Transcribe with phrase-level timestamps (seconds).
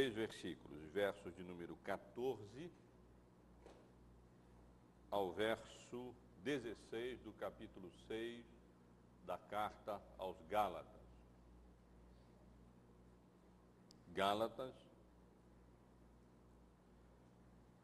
[0.00, 2.70] três versículos, versos de número 14
[5.10, 8.42] ao verso 16 do capítulo 6
[9.26, 11.02] da carta aos Gálatas.
[14.14, 14.74] Gálatas,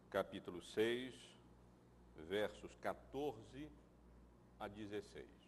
[0.09, 1.15] capítulo 6,
[2.29, 3.71] versos 14
[4.59, 5.46] a 16.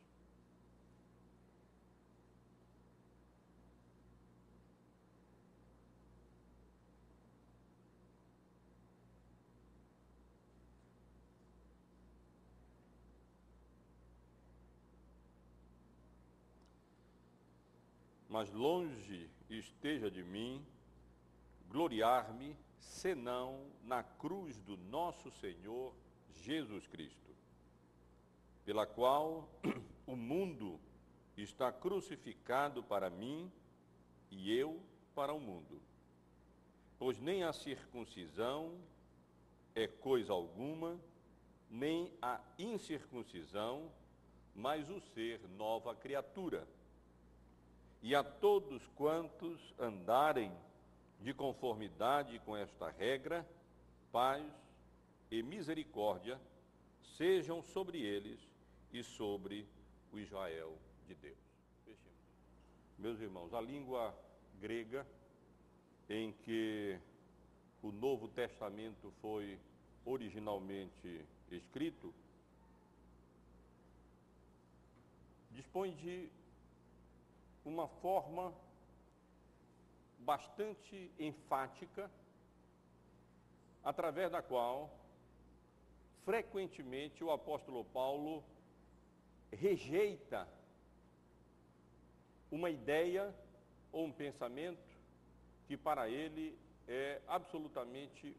[18.39, 20.65] Mas longe esteja de mim
[21.69, 25.93] gloriar-me, senão na cruz do nosso Senhor
[26.31, 27.35] Jesus Cristo,
[28.65, 29.49] pela qual
[30.07, 30.79] o mundo
[31.37, 33.51] está crucificado para mim
[34.31, 34.81] e eu
[35.17, 35.83] para o mundo.
[36.97, 38.79] Pois nem a circuncisão
[39.75, 40.97] é coisa alguma,
[41.69, 43.91] nem a incircuncisão,
[44.55, 46.69] mas o ser nova criatura.
[48.03, 50.53] E a todos quantos andarem
[51.21, 53.47] de conformidade com esta regra,
[54.13, 54.45] paz
[55.31, 56.41] e misericórdia
[57.17, 58.41] sejam sobre eles
[58.93, 59.67] e sobre
[60.13, 61.37] o Israel de Deus.
[62.97, 64.15] Meus irmãos, a língua
[64.61, 65.07] grega
[66.09, 66.99] em que
[67.83, 69.59] o Novo Testamento foi
[70.05, 72.15] originalmente escrito
[75.51, 76.31] dispõe de
[77.69, 78.53] uma forma
[80.21, 82.11] bastante enfática,
[83.85, 84.91] através da qual,
[86.25, 88.43] frequentemente, o apóstolo Paulo
[89.53, 90.49] rejeita
[92.51, 93.35] uma ideia
[93.93, 94.89] ou um pensamento
[95.67, 98.35] que para ele é absolutamente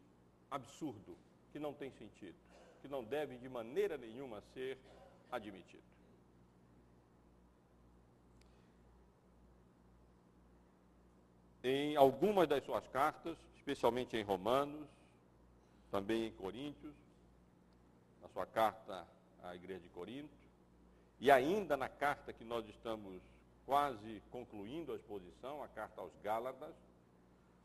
[0.50, 1.16] absurdo,
[1.52, 2.36] que não tem sentido,
[2.82, 4.76] que não deve de maneira nenhuma ser
[5.30, 5.99] admitido.
[11.62, 14.88] Em algumas das suas cartas, especialmente em Romanos,
[15.90, 16.94] também em Coríntios,
[18.22, 19.06] na sua carta
[19.42, 20.34] à igreja de Corinto,
[21.18, 23.20] e ainda na carta que nós estamos
[23.66, 26.74] quase concluindo a exposição, a carta aos Gálatas,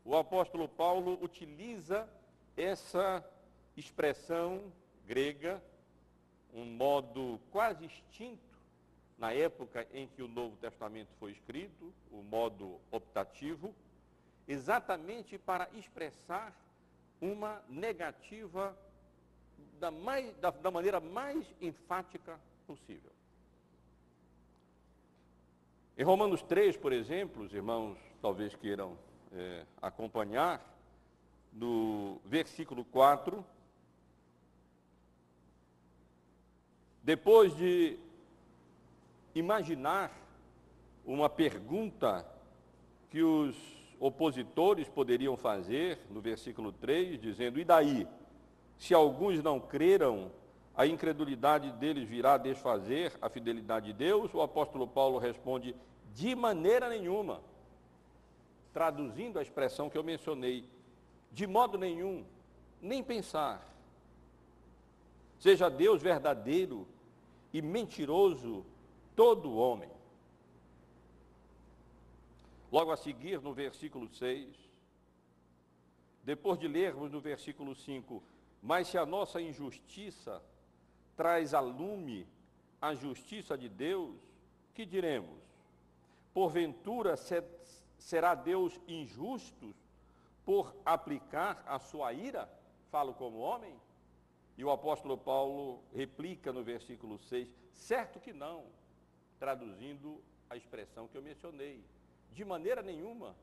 [0.04, 2.08] o apóstolo Paulo utiliza
[2.56, 3.24] essa
[3.76, 4.72] expressão
[5.06, 5.62] grega,
[6.52, 8.56] um modo quase extinto
[9.18, 13.74] na época em que o Novo Testamento foi escrito, o modo optativo,
[14.46, 16.52] exatamente para expressar
[17.20, 18.76] uma negativa
[19.78, 23.10] da, mais, da, da maneira mais enfática possível.
[25.98, 28.98] Em Romanos 3, por exemplo, os irmãos talvez queiram
[29.32, 30.74] é, acompanhar,
[31.52, 33.44] no versículo 4,
[37.02, 37.98] depois de
[39.34, 40.12] imaginar
[41.04, 42.26] uma pergunta
[43.08, 48.06] que os opositores poderiam fazer, no versículo 3, dizendo: E daí?
[48.78, 50.30] Se alguns não creram,
[50.76, 54.32] a incredulidade deles virá desfazer a fidelidade de Deus?
[54.34, 55.74] O apóstolo Paulo responde:
[56.14, 57.40] De maneira nenhuma.
[58.72, 60.68] Traduzindo a expressão que eu mencionei,
[61.32, 62.24] de modo nenhum,
[62.80, 63.66] nem pensar.
[65.38, 66.86] Seja Deus verdadeiro
[67.52, 68.64] e mentiroso
[69.14, 69.95] todo homem.
[72.70, 74.56] Logo a seguir, no versículo 6,
[76.24, 78.22] depois de lermos no versículo 5,
[78.60, 80.42] mas se a nossa injustiça
[81.16, 82.26] traz a lume
[82.80, 84.16] a justiça de Deus,
[84.74, 85.40] que diremos?
[86.34, 87.14] Porventura
[87.96, 89.74] será Deus injusto
[90.44, 92.50] por aplicar a sua ira?
[92.90, 93.74] Falo como homem?
[94.58, 98.64] E o apóstolo Paulo replica no versículo 6, certo que não,
[99.38, 100.20] traduzindo
[100.50, 101.84] a expressão que eu mencionei
[102.32, 103.34] de maneira nenhuma,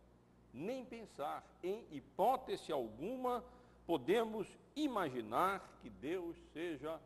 [0.54, 3.44] nem pensar, em hipótese alguma,
[3.86, 7.00] podemos imaginar que Deus seja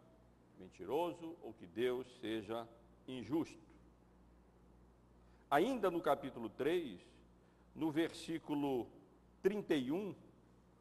[0.60, 2.68] mentiroso ou que Deus seja
[3.08, 3.68] injusto.
[5.50, 7.00] Ainda no capítulo 3,
[7.74, 8.88] no versículo
[9.42, 10.14] 31,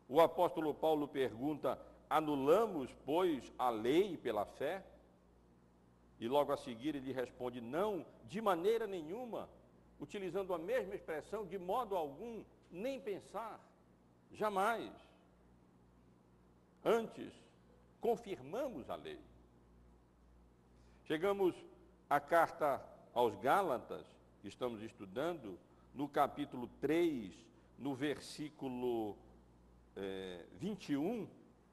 [0.09, 1.79] o apóstolo Paulo pergunta:
[2.11, 4.85] anulamos, pois, a lei pela fé?
[6.19, 9.49] E logo a seguir ele responde: não, de maneira nenhuma
[10.01, 13.61] utilizando a mesma expressão, de modo algum, nem pensar,
[14.33, 14.93] jamais.
[16.85, 17.33] Antes,
[18.01, 19.19] confirmamos a lei.
[21.05, 21.55] Chegamos
[22.09, 22.85] à carta
[23.15, 24.07] aos Gálatas,
[24.41, 25.59] que estamos estudando,
[25.95, 27.35] no capítulo 3,
[27.79, 29.17] no versículo
[29.97, 31.29] é, 21,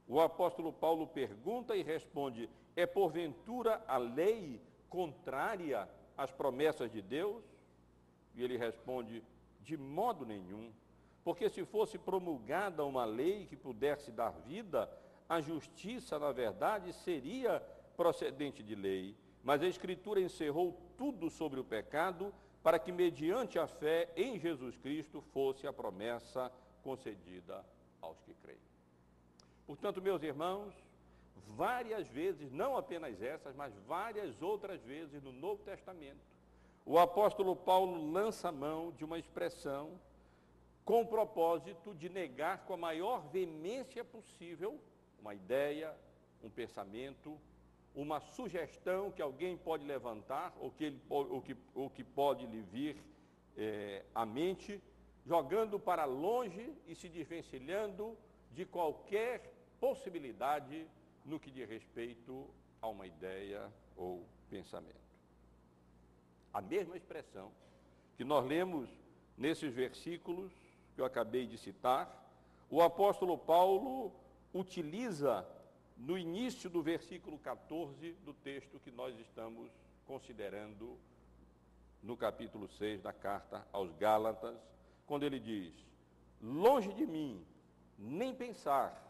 [0.07, 7.43] o apóstolo Paulo pergunta e responde: É porventura a lei contrária às promessas de Deus?
[8.35, 9.23] E ele responde:
[9.61, 10.71] De modo nenhum.
[11.23, 14.91] Porque se fosse promulgada uma lei que pudesse dar vida,
[15.29, 17.61] a justiça, na verdade, seria
[17.95, 19.15] procedente de lei.
[19.41, 24.77] Mas a Escritura encerrou tudo sobre o pecado, para que, mediante a fé em Jesus
[24.77, 26.51] Cristo, fosse a promessa
[26.81, 27.65] concedida
[28.01, 28.59] aos que creem.
[29.65, 30.73] Portanto, meus irmãos,
[31.47, 36.19] várias vezes, não apenas essas, mas várias outras vezes no Novo Testamento,
[36.85, 39.99] o apóstolo Paulo lança mão de uma expressão
[40.83, 44.79] com o propósito de negar com a maior veemência possível
[45.19, 45.95] uma ideia,
[46.43, 47.39] um pensamento,
[47.95, 52.61] uma sugestão que alguém pode levantar ou que, ele, ou que, ou que pode lhe
[52.61, 52.97] vir
[53.55, 54.81] é, à mente,
[55.25, 58.17] jogando para longe e se desvencilhando
[58.51, 60.85] de qualquer possibilidade
[61.23, 62.49] no que diz respeito
[62.81, 65.02] a uma ideia ou pensamento.
[66.53, 67.51] A mesma expressão
[68.15, 68.89] que nós lemos
[69.37, 70.51] nesses versículos
[70.93, 72.23] que eu acabei de citar,
[72.69, 74.13] o apóstolo Paulo
[74.53, 75.47] utiliza
[75.97, 79.71] no início do versículo 14 do texto que nós estamos
[80.05, 80.97] considerando
[82.01, 84.57] no capítulo 6 da carta aos Gálatas,
[85.05, 85.73] quando ele diz:
[86.41, 87.45] Longe de mim
[87.97, 89.01] nem pensar,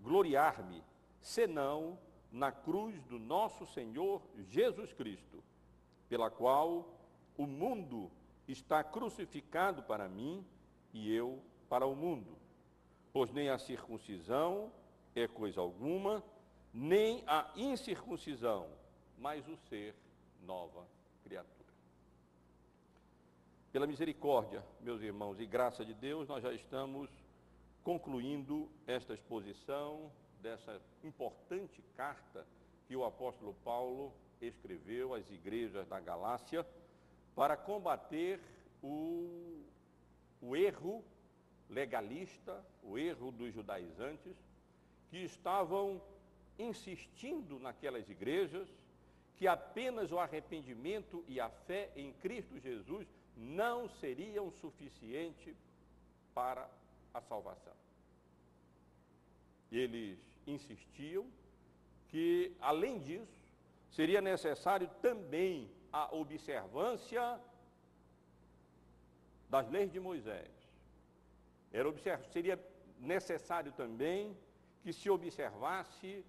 [0.00, 0.82] gloriar-me,
[1.20, 1.98] senão
[2.32, 5.42] na cruz do nosso Senhor Jesus Cristo,
[6.08, 6.88] pela qual
[7.36, 8.10] o mundo
[8.48, 10.44] está crucificado para mim
[10.92, 12.36] e eu para o mundo.
[13.12, 14.72] Pois nem a circuncisão
[15.14, 16.22] é coisa alguma,
[16.72, 18.68] nem a incircuncisão,
[19.18, 19.94] mas o ser
[20.42, 20.86] nova
[21.22, 21.56] criatura.
[23.72, 27.10] Pela misericórdia, meus irmãos, e graça de Deus, nós já estamos
[27.82, 30.10] concluindo esta exposição
[30.40, 32.46] dessa importante carta
[32.86, 36.66] que o apóstolo Paulo escreveu às igrejas da Galácia
[37.34, 38.40] para combater
[38.82, 39.62] o,
[40.40, 41.04] o erro
[41.68, 44.36] legalista, o erro dos judaizantes,
[45.10, 46.00] que estavam
[46.58, 48.68] insistindo naquelas igrejas
[49.36, 53.06] que apenas o arrependimento e a fé em Cristo Jesus
[53.36, 55.54] não seriam suficientes
[56.34, 56.68] para
[57.12, 57.74] a salvação.
[59.70, 61.26] Eles insistiam
[62.08, 63.35] que, além disso,
[63.96, 67.40] seria necessário também a observância
[69.48, 70.50] das leis de Moisés.
[71.72, 71.90] Era
[72.34, 72.56] seria
[72.98, 74.36] necessário também
[74.82, 76.22] que se observasse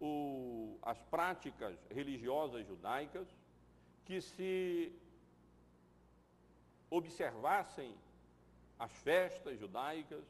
[0.00, 3.28] o, as práticas religiosas judaicas,
[4.04, 4.92] que se
[6.90, 7.94] observassem
[8.80, 10.24] as festas judaicas,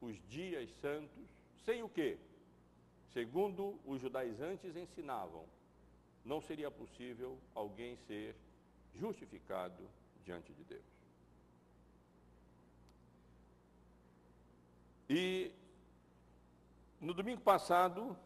[0.00, 1.26] os dias santos,
[1.64, 2.16] sem o quê?
[3.12, 5.44] Segundo os judaizantes ensinavam,
[6.26, 8.34] não seria possível alguém ser
[8.94, 9.88] justificado
[10.24, 10.84] diante de Deus.
[15.08, 15.52] E
[17.00, 18.16] no domingo passado,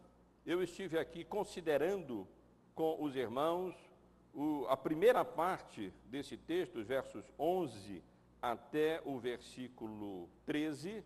[0.43, 2.27] eu estive aqui considerando
[2.73, 3.75] com os irmãos
[4.33, 8.03] o, a primeira parte desse texto, os versos 11
[8.41, 11.03] até o versículo 13,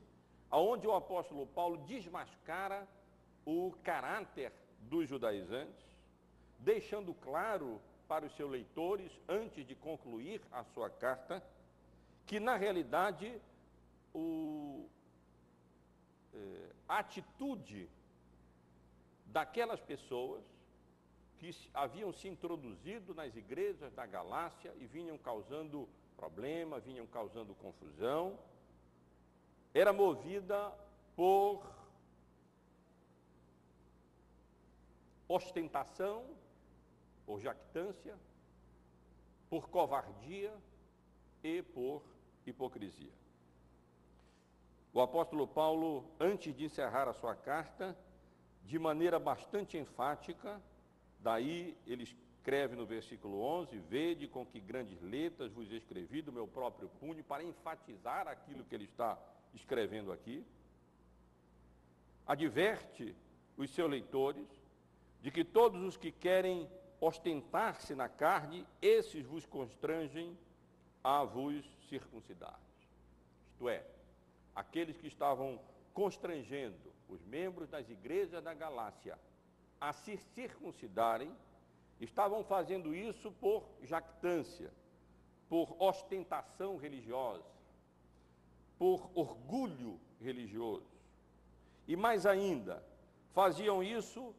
[0.50, 2.88] aonde o apóstolo Paulo desmascara
[3.46, 5.95] o caráter dos judaizantes,
[6.60, 11.44] deixando claro para os seus leitores, antes de concluir a sua carta,
[12.26, 13.42] que na realidade
[16.34, 17.90] eh, atitude
[19.26, 20.44] daquelas pessoas
[21.38, 28.40] que haviam se introduzido nas igrejas da Galácia e vinham causando problema, vinham causando confusão,
[29.74, 30.72] era movida
[31.16, 31.70] por
[35.28, 36.24] ostentação,
[37.25, 38.15] por jactância,
[39.50, 40.53] por covardia
[41.44, 42.03] e por
[42.46, 43.12] hipocrisia.
[44.94, 47.98] O apóstolo Paulo, antes de encerrar a sua carta,
[48.63, 50.62] de maneira bastante enfática,
[51.20, 56.48] daí ele escreve no versículo 11: Vede com que grandes letras vos escrevi do meu
[56.48, 59.20] próprio punho, para enfatizar aquilo que ele está
[59.53, 60.46] escrevendo aqui.
[62.25, 63.15] Adverte
[63.58, 64.48] os seus leitores
[65.22, 66.70] de que todos os que querem
[67.06, 70.38] ostentar-se na carne, esses vos constrangem
[71.04, 72.60] a vos circuncidar.
[73.52, 73.86] Isto é,
[74.56, 75.60] aqueles que estavam
[75.94, 79.18] constrangendo os membros das igrejas da Galácia
[79.80, 81.32] a se circuncidarem,
[82.00, 84.72] estavam fazendo isso por jactância,
[85.48, 87.56] por ostentação religiosa.
[88.78, 90.92] por orgulho religioso.
[91.88, 92.84] E mais ainda,
[93.32, 94.36] faziam isso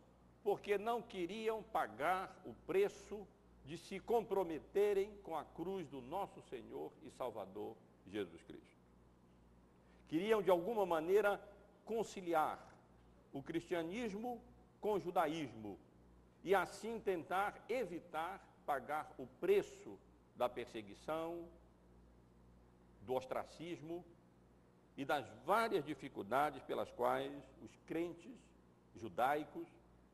[0.46, 3.26] porque não queriam pagar o preço
[3.64, 7.76] de se comprometerem com a cruz do nosso Senhor e Salvador
[8.06, 8.76] Jesus Cristo.
[10.06, 11.42] Queriam, de alguma maneira,
[11.84, 12.64] conciliar
[13.32, 14.40] o cristianismo
[14.80, 15.76] com o judaísmo
[16.44, 19.98] e assim tentar evitar pagar o preço
[20.36, 21.44] da perseguição,
[23.02, 24.04] do ostracismo
[24.96, 28.38] e das várias dificuldades pelas quais os crentes
[28.94, 29.66] judaicos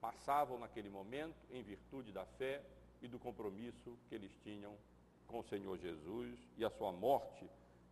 [0.03, 2.61] passavam naquele momento em virtude da fé
[3.01, 4.77] e do compromisso que eles tinham
[5.29, 7.49] com o Senhor Jesus e a sua morte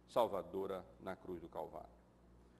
[0.08, 1.88] salvadora na cruz do Calvário.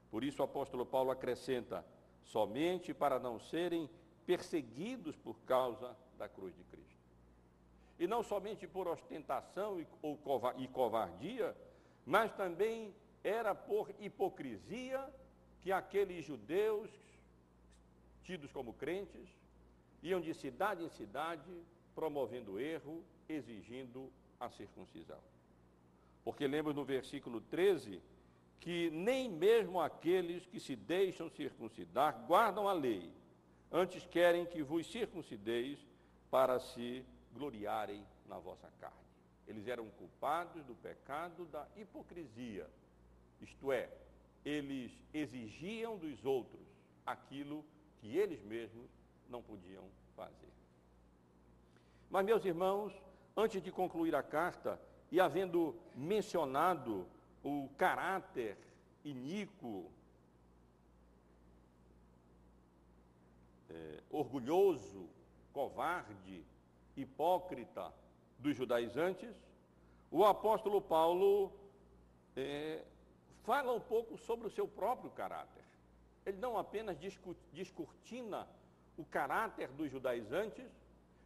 [0.09, 1.85] Por isso o apóstolo Paulo acrescenta:
[2.23, 3.91] somente para não serem
[4.25, 7.01] perseguidos por causa da cruz de Cristo.
[7.99, 11.57] E não somente por ostentação e covardia,
[12.07, 15.13] mas também era por hipocrisia
[15.61, 16.89] que aqueles judeus,
[18.23, 19.40] tidos como crentes,
[20.03, 21.51] iam de cidade em cidade
[21.95, 25.21] promovendo erro, exigindo a circuncisão.
[26.25, 28.01] Porque lembra no versículo 13
[28.59, 33.11] que nem mesmo aqueles que se deixam circuncidar guardam a lei,
[33.73, 35.79] antes querem que vos circuncideis
[36.31, 38.97] para se gloriarem na vossa carne.
[39.47, 42.69] Eles eram culpados do pecado da hipocrisia,
[43.41, 43.91] isto é,
[44.45, 46.67] eles exigiam dos outros
[47.07, 47.65] aquilo
[47.99, 48.91] que eles mesmos
[49.31, 49.85] não podiam
[50.17, 50.53] fazer.
[52.11, 52.93] Mas, meus irmãos,
[53.37, 57.07] antes de concluir a carta, e havendo mencionado
[57.43, 58.57] o caráter
[59.05, 59.91] iníquo,
[63.71, 65.09] é, orgulhoso,
[65.53, 66.45] covarde,
[66.97, 67.93] hipócrita
[68.39, 69.35] dos judaizantes,
[70.11, 71.53] o apóstolo Paulo
[72.37, 72.85] é,
[73.45, 75.65] fala um pouco sobre o seu próprio caráter.
[76.27, 76.99] Ele não apenas
[77.53, 78.47] descortina
[79.01, 80.71] o caráter dos judaizantes,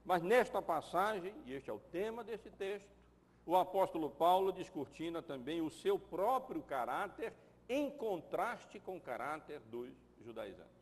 [0.05, 2.89] mas nesta passagem, e este é o tema desse texto,
[3.47, 7.33] o apóstolo Paulo descortina também o seu próprio caráter
[7.69, 9.91] em contraste com o caráter dos
[10.25, 10.73] judaizantes.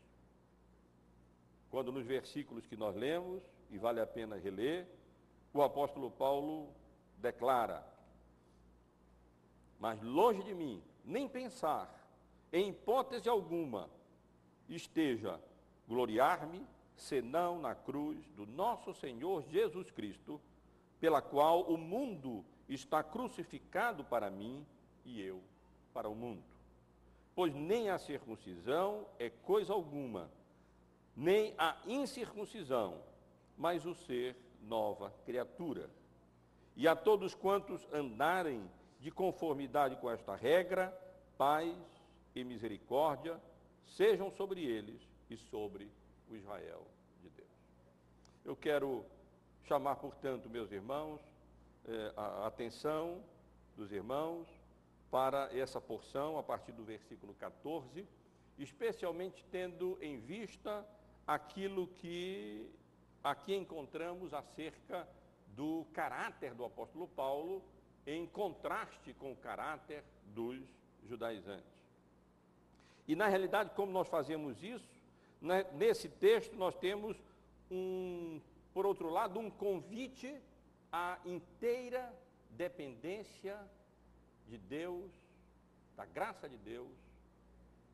[1.70, 4.86] Quando nos versículos que nós lemos, e vale a pena reler,
[5.54, 6.68] o apóstolo Paulo
[7.16, 7.86] declara:
[9.80, 11.90] Mas longe de mim, nem pensar,
[12.52, 13.88] em hipótese alguma,
[14.68, 15.40] esteja
[15.88, 20.40] gloriar-me, senão na cruz do nosso Senhor Jesus Cristo,
[21.00, 24.64] pela qual o mundo está crucificado para mim
[25.04, 25.42] e eu
[25.92, 26.44] para o mundo.
[27.34, 30.30] Pois nem a circuncisão é coisa alguma,
[31.16, 33.00] nem a incircuncisão,
[33.56, 35.90] mas o ser nova criatura.
[36.76, 38.62] E a todos quantos andarem
[39.00, 40.96] de conformidade com esta regra,
[41.36, 41.74] paz
[42.34, 43.40] e misericórdia
[43.84, 45.90] sejam sobre eles e sobre
[46.32, 46.86] o Israel
[47.20, 47.48] de Deus.
[48.44, 49.04] Eu quero
[49.64, 51.20] chamar, portanto, meus irmãos,
[51.84, 53.22] eh, a atenção
[53.76, 54.48] dos irmãos
[55.10, 58.06] para essa porção a partir do versículo 14,
[58.58, 60.86] especialmente tendo em vista
[61.26, 62.70] aquilo que
[63.22, 65.06] aqui encontramos acerca
[65.48, 67.62] do caráter do apóstolo Paulo
[68.06, 70.60] em contraste com o caráter dos
[71.04, 71.70] judaizantes.
[73.06, 75.01] E na realidade, como nós fazemos isso,
[75.42, 77.20] né, nesse texto nós temos
[77.70, 78.40] um,
[78.72, 80.40] por outro lado, um convite
[80.90, 82.14] à inteira
[82.50, 83.58] dependência
[84.46, 85.10] de Deus,
[85.96, 86.96] da graça de Deus,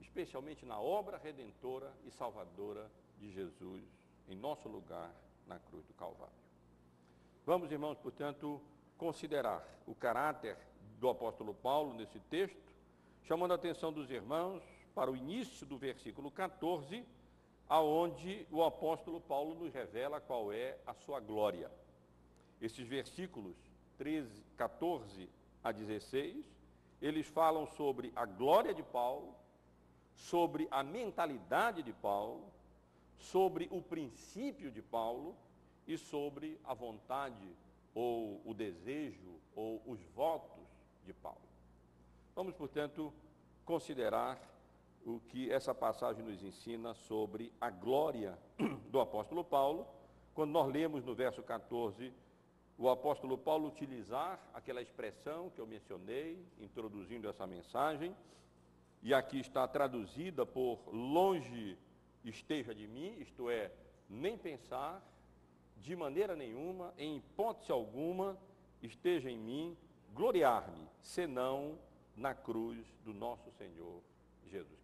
[0.00, 3.83] especialmente na obra redentora e salvadora de Jesus
[4.28, 5.11] em nosso lugar
[5.47, 6.35] na cruz do Calvário.
[7.47, 8.61] Vamos, irmãos, portanto,
[8.99, 10.59] considerar o caráter
[10.99, 12.75] do apóstolo Paulo nesse texto,
[13.23, 14.62] chamando a atenção dos irmãos
[14.95, 17.07] para o início do versículo 14,
[17.68, 21.70] aonde o apóstolo Paulo nos revela qual é a sua glória.
[22.60, 23.56] Esses versículos
[23.98, 25.28] 13, 14
[25.62, 26.44] a 16,
[27.00, 29.34] eles falam sobre a glória de Paulo,
[30.14, 32.44] sobre a mentalidade de Paulo,
[33.18, 35.37] sobre o princípio de Paulo
[35.87, 37.48] e sobre a vontade
[37.94, 40.66] ou o desejo ou os votos
[41.04, 41.40] de Paulo.
[42.34, 43.12] Vamos, portanto,
[43.64, 44.38] considerar
[45.05, 48.38] o que essa passagem nos ensina sobre a glória
[48.90, 49.87] do apóstolo Paulo,
[50.35, 52.12] quando nós lemos no verso 14
[52.76, 58.14] o apóstolo Paulo utilizar aquela expressão que eu mencionei, introduzindo essa mensagem,
[59.02, 61.76] e aqui está traduzida por longe
[62.25, 63.73] esteja de mim, isto é,
[64.09, 65.02] nem pensar,
[65.76, 68.38] de maneira nenhuma, em hipótese alguma,
[68.83, 69.76] esteja em mim
[70.14, 71.78] gloriar-me, senão
[72.17, 74.02] na cruz do nosso Senhor
[74.47, 74.77] Jesus.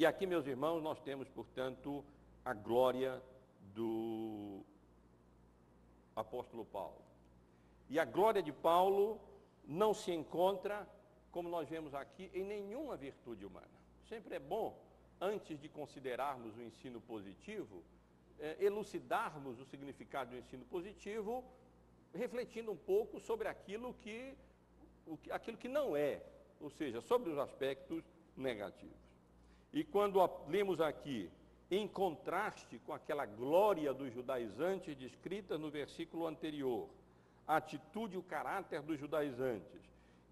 [0.00, 2.02] E aqui, meus irmãos, nós temos, portanto,
[2.42, 3.22] a glória
[3.74, 4.62] do
[6.16, 7.02] apóstolo Paulo.
[7.90, 9.20] E a glória de Paulo
[9.62, 10.88] não se encontra,
[11.30, 13.68] como nós vemos aqui, em nenhuma virtude humana.
[14.08, 14.82] Sempre é bom,
[15.20, 17.84] antes de considerarmos o ensino positivo,
[18.38, 21.44] é, elucidarmos o significado do ensino positivo,
[22.14, 24.34] refletindo um pouco sobre aquilo que,
[25.30, 26.22] aquilo que não é,
[26.58, 28.02] ou seja, sobre os aspectos
[28.34, 29.09] negativos.
[29.72, 31.30] E quando lemos aqui,
[31.70, 36.88] em contraste com aquela glória dos judaizantes descrita no versículo anterior,
[37.46, 39.80] a atitude e o caráter dos judaizantes,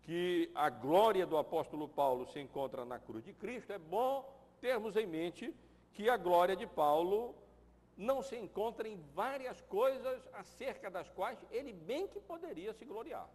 [0.02, 4.28] que a glória do apóstolo Paulo se encontra na cruz de Cristo, é bom
[4.60, 5.54] termos em mente
[5.92, 7.34] que a glória de Paulo
[7.96, 13.28] não se encontra em várias coisas acerca das quais ele bem que poderia se gloriar.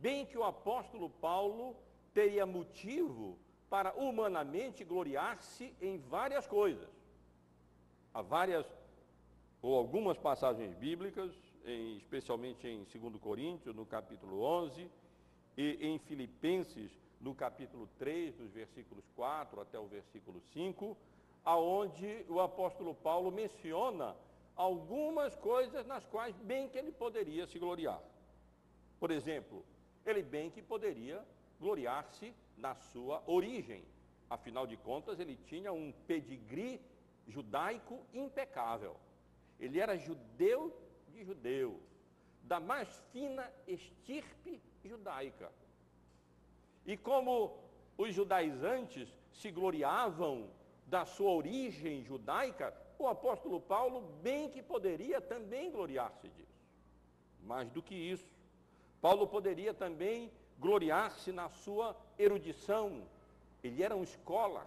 [0.00, 1.76] Bem que o apóstolo Paulo
[2.12, 3.38] teria motivo
[3.76, 6.88] para humanamente gloriar-se em várias coisas.
[8.14, 8.64] Há várias
[9.60, 11.30] ou algumas passagens bíblicas,
[11.62, 14.90] em, especialmente em 2 Coríntios, no capítulo 11,
[15.58, 16.90] e em Filipenses,
[17.20, 20.96] no capítulo 3, dos versículos 4 até o versículo 5,
[21.44, 24.16] aonde o apóstolo Paulo menciona
[24.56, 28.00] algumas coisas nas quais bem que ele poderia se gloriar.
[28.98, 29.62] Por exemplo,
[30.06, 31.22] ele bem que poderia
[31.60, 33.84] gloriar-se na sua origem.
[34.28, 36.80] Afinal de contas, ele tinha um pedigree
[37.26, 38.96] judaico impecável.
[39.58, 40.76] Ele era judeu
[41.08, 41.80] de judeu,
[42.42, 45.50] da mais fina estirpe judaica.
[46.84, 47.58] E como
[47.96, 50.48] os judaizantes se gloriavam
[50.86, 56.64] da sua origem judaica, o apóstolo Paulo bem que poderia também gloriar-se disso.
[57.42, 58.28] Mais do que isso,
[59.00, 63.02] Paulo poderia também gloriar-se na sua erudição.
[63.62, 64.66] Ele era um escola,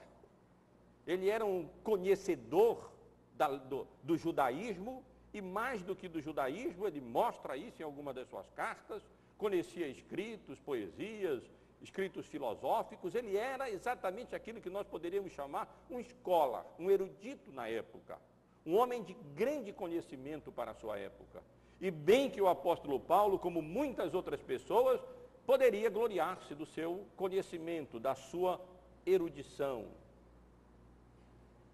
[1.07, 2.91] ele era um conhecedor
[3.35, 8.13] da, do, do judaísmo, e mais do que do judaísmo, ele mostra isso em alguma
[8.13, 9.03] das suas cartas,
[9.37, 11.43] conhecia escritos, poesias,
[11.81, 17.67] escritos filosóficos, ele era exatamente aquilo que nós poderíamos chamar um escola, um erudito na
[17.67, 18.17] época,
[18.65, 21.41] um homem de grande conhecimento para a sua época.
[21.79, 24.99] E bem que o apóstolo Paulo, como muitas outras pessoas,
[25.45, 28.59] poderia gloriar-se do seu conhecimento, da sua
[29.05, 29.87] erudição.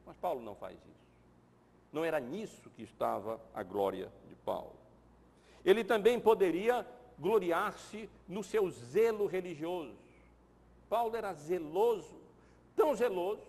[0.05, 1.05] Mas Paulo não faz isso.
[1.91, 4.75] Não era nisso que estava a glória de Paulo.
[5.63, 6.85] Ele também poderia
[7.17, 9.95] gloriar-se no seu zelo religioso.
[10.89, 12.15] Paulo era zeloso,
[12.75, 13.47] tão zeloso,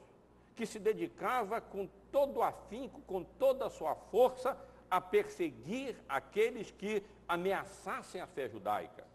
[0.54, 4.58] que se dedicava com todo afinco, com toda a sua força,
[4.90, 9.05] a perseguir aqueles que ameaçassem a fé judaica.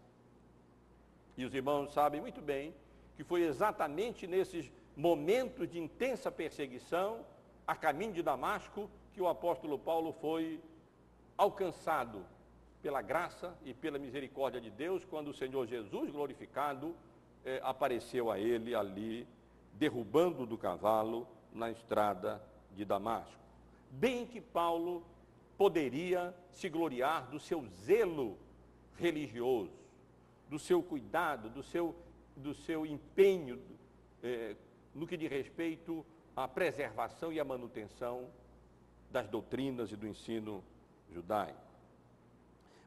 [1.42, 2.72] E os irmãos sabem muito bem
[3.16, 7.26] que foi exatamente nesses momentos de intensa perseguição,
[7.66, 10.60] a caminho de Damasco, que o apóstolo Paulo foi
[11.36, 12.24] alcançado
[12.80, 16.94] pela graça e pela misericórdia de Deus, quando o Senhor Jesus glorificado
[17.44, 19.26] eh, apareceu a ele ali,
[19.72, 22.40] derrubando do cavalo na estrada
[22.76, 23.42] de Damasco.
[23.90, 25.04] Bem que Paulo
[25.58, 28.38] poderia se gloriar do seu zelo
[28.96, 29.81] religioso,
[30.52, 31.96] do seu cuidado, do seu,
[32.36, 33.58] do seu empenho
[34.22, 34.54] é,
[34.94, 36.04] no que diz respeito
[36.36, 38.28] à preservação e à manutenção
[39.10, 40.62] das doutrinas e do ensino
[41.10, 41.58] judaico.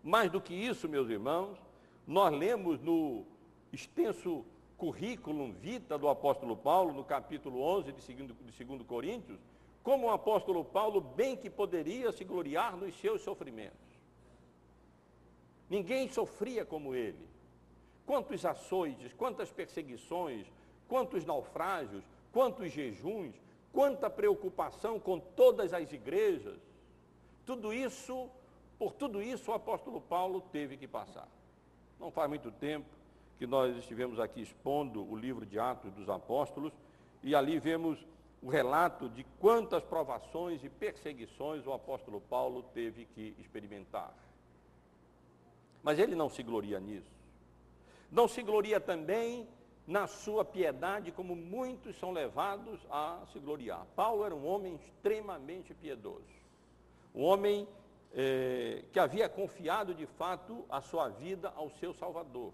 [0.04, 1.58] Mais do que isso, meus irmãos,
[2.06, 3.26] nós lemos no
[3.74, 4.46] extenso
[4.78, 9.40] currículo vita do apóstolo Paulo, no capítulo 11 de 2, de 2 Coríntios,
[9.82, 13.74] como o apóstolo Paulo bem que poderia se gloriar nos seus sofrimentos.
[15.68, 17.34] Ninguém sofria como ele.
[18.06, 20.46] Quantos açoites, quantas perseguições,
[20.88, 23.34] quantos naufrágios, quantos jejuns,
[23.72, 26.60] quanta preocupação com todas as igrejas.
[27.46, 28.30] Tudo isso,
[28.80, 31.28] por tudo isso o apóstolo Paulo teve que passar.
[32.00, 32.86] Não faz muito tempo
[33.38, 36.74] que nós estivemos aqui expondo o livro de Atos dos Apóstolos
[37.22, 38.06] e ali vemos
[38.42, 44.14] o relato de quantas provações e perseguições o apóstolo Paulo teve que experimentar.
[45.82, 47.15] Mas ele não se gloria nisso.
[48.16, 49.46] Não se gloria também
[49.86, 53.86] na sua piedade, como muitos são levados a se gloriar.
[53.94, 56.24] Paulo era um homem extremamente piedoso.
[57.14, 57.68] Um homem
[58.14, 62.54] eh, que havia confiado de fato a sua vida ao seu Salvador.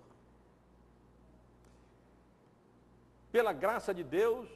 [3.31, 4.49] Pela graça de Deus,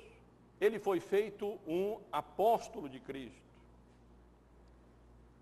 [0.59, 3.45] ele foi feito um apóstolo de Cristo.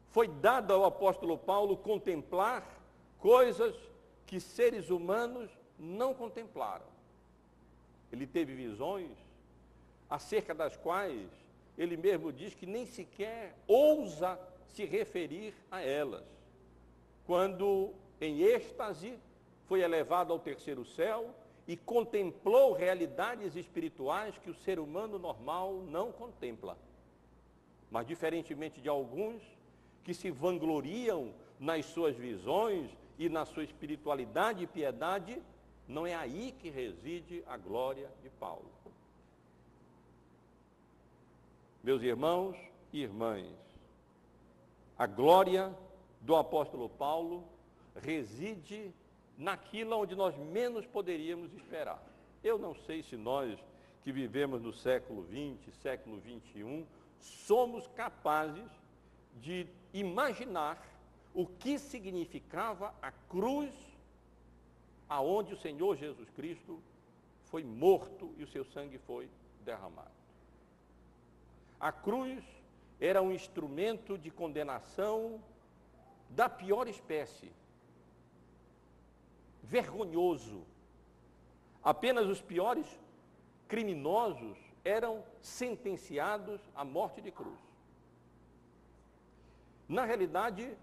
[0.10, 2.67] Foi dado ao apóstolo Paulo contemplar
[3.17, 3.92] coisas
[4.34, 6.88] que seres humanos não contemplaram.
[8.12, 9.12] Ele teve visões
[10.10, 11.30] acerca das quais
[11.78, 16.26] ele mesmo diz que nem sequer ousa se referir a elas.
[17.28, 19.19] Quando, em êxtase,
[19.67, 21.30] foi elevado ao terceiro céu
[21.67, 26.76] e contemplou realidades espirituais que o ser humano normal não contempla.
[27.91, 29.43] Mas, diferentemente de alguns
[30.04, 32.89] que se vangloriam nas suas visões
[33.26, 35.42] e na sua espiritualidade e piedade,
[35.88, 38.70] não é aí que reside a glória de Paulo.
[41.82, 42.58] Meus irmãos
[42.92, 43.48] e irmãs,
[44.98, 45.74] a glória
[46.20, 47.46] do apóstolo Paulo
[47.96, 48.94] reside
[49.38, 52.04] naquilo onde nós menos poderíamos esperar.
[52.44, 53.58] Eu não sei se nós
[54.04, 56.86] que vivemos no século XX, século XXI,
[57.20, 58.70] somos capazes
[59.42, 60.92] de imaginar
[61.34, 63.74] o que significava a cruz
[65.10, 66.80] aonde o Senhor Jesus Cristo
[67.46, 69.30] foi morto e o seu sangue foi
[69.63, 70.12] derramado.
[71.80, 72.43] A cruz
[73.00, 75.43] era um instrumento de condenação
[76.30, 77.52] da pior espécie.
[79.63, 80.63] Vergonhoso.
[81.84, 82.88] Apenas os piores
[83.67, 87.60] criminosos eram sentenciados à morte de cruz.
[89.88, 90.76] Na realidade,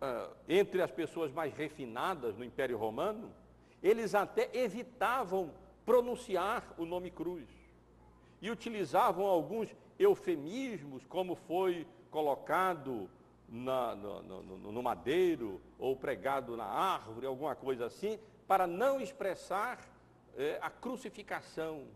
[0.00, 3.32] ah, entre as pessoas mais refinadas no Império Romano,
[3.82, 5.52] eles até evitavam
[5.84, 7.48] pronunciar o nome cruz
[8.42, 13.08] e utilizavam alguns eufemismos, como foi colocado
[13.48, 19.78] na, no, no, no, madeiro ou pregado na árvore, alguma coisa assim, para não expressar
[20.36, 21.86] eh, a crucificação,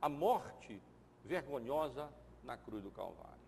[0.00, 0.80] a morte
[1.24, 2.08] vergonhosa
[2.42, 3.41] na cruz do Calvário.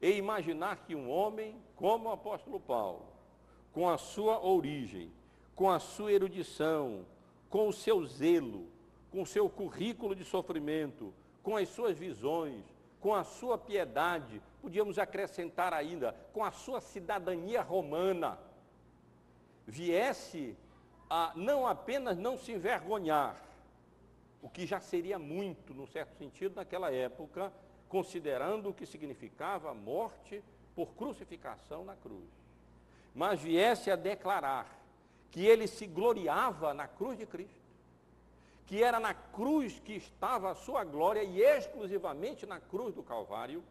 [0.00, 3.06] E imaginar que um homem como o apóstolo Paulo,
[3.72, 5.12] com a sua origem,
[5.54, 7.04] com a sua erudição,
[7.50, 8.68] com o seu zelo,
[9.10, 12.62] com o seu currículo de sofrimento, com as suas visões,
[13.00, 18.38] com a sua piedade, podíamos acrescentar ainda, com a sua cidadania romana,
[19.66, 20.56] viesse
[21.08, 23.36] a não apenas não se envergonhar,
[24.42, 27.52] o que já seria muito, num certo sentido, naquela época,
[27.88, 30.42] considerando o que significava a morte
[30.74, 32.28] por crucificação na cruz,
[33.14, 34.78] mas viesse a declarar
[35.30, 37.58] que ele se gloriava na cruz de Cristo,
[38.66, 43.62] que era na cruz que estava a sua glória e exclusivamente na cruz do Calvário,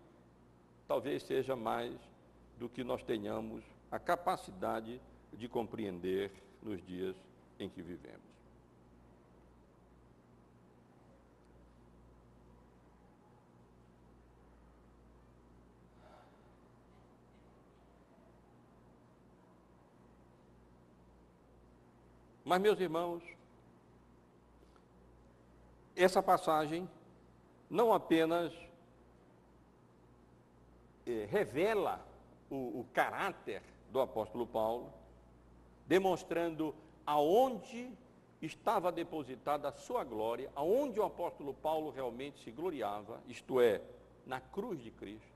[0.88, 1.94] talvez seja mais
[2.58, 5.00] do que nós tenhamos a capacidade
[5.34, 7.16] de compreender nos dias
[7.60, 8.37] em que vivemos.
[22.48, 23.22] Mas, meus irmãos,
[25.94, 26.90] essa passagem
[27.70, 28.54] não apenas
[31.06, 32.00] eh, revela
[32.50, 34.94] o, o caráter do apóstolo Paulo,
[35.86, 36.74] demonstrando
[37.06, 37.92] aonde
[38.42, 43.82] estava depositada a sua glória, aonde o apóstolo Paulo realmente se gloriava, isto é,
[44.26, 45.36] na cruz de Cristo.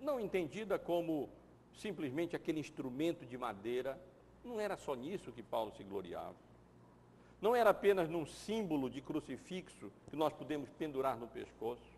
[0.00, 1.28] Não entendida como
[1.74, 4.00] simplesmente aquele instrumento de madeira,
[4.46, 6.34] não era só nisso que Paulo se gloriava.
[7.40, 11.96] Não era apenas num símbolo de crucifixo que nós podemos pendurar no pescoço.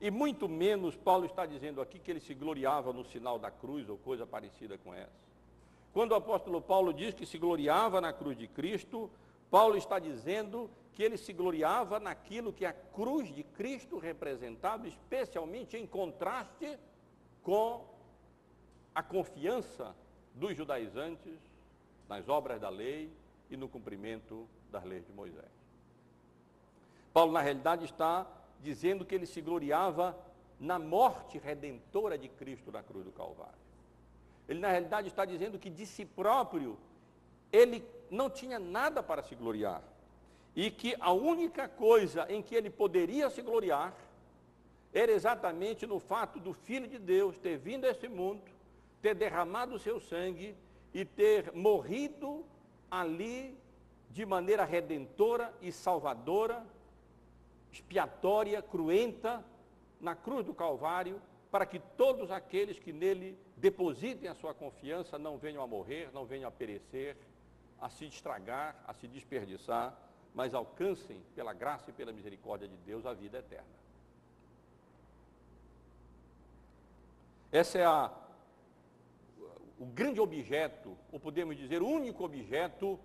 [0.00, 3.88] E muito menos Paulo está dizendo aqui que ele se gloriava no sinal da cruz
[3.88, 5.28] ou coisa parecida com essa.
[5.92, 9.10] Quando o apóstolo Paulo diz que se gloriava na cruz de Cristo,
[9.50, 15.76] Paulo está dizendo que ele se gloriava naquilo que a cruz de Cristo representava, especialmente
[15.76, 16.78] em contraste
[17.42, 17.84] com
[18.94, 19.94] a confiança
[20.34, 21.47] dos judaizantes
[22.08, 23.12] nas obras da lei
[23.50, 25.50] e no cumprimento das leis de Moisés.
[27.12, 28.26] Paulo, na realidade, está
[28.60, 30.16] dizendo que ele se gloriava
[30.58, 33.58] na morte redentora de Cristo na cruz do Calvário.
[34.48, 36.78] Ele, na realidade, está dizendo que de si próprio
[37.52, 39.82] ele não tinha nada para se gloriar.
[40.56, 43.94] E que a única coisa em que ele poderia se gloriar
[44.92, 48.42] era exatamente no fato do Filho de Deus ter vindo a esse mundo,
[49.00, 50.56] ter derramado o seu sangue
[50.98, 52.44] e ter morrido
[52.90, 53.56] ali
[54.10, 56.66] de maneira redentora e salvadora,
[57.70, 59.44] expiatória, cruenta,
[60.00, 65.38] na cruz do Calvário, para que todos aqueles que nele depositem a sua confiança não
[65.38, 67.16] venham a morrer, não venham a perecer,
[67.80, 69.96] a se estragar, a se desperdiçar,
[70.34, 73.78] mas alcancem, pela graça e pela misericórdia de Deus, a vida eterna.
[77.52, 78.12] Essa é a,
[79.78, 82.98] o grande objeto, ou podemos dizer, o único objeto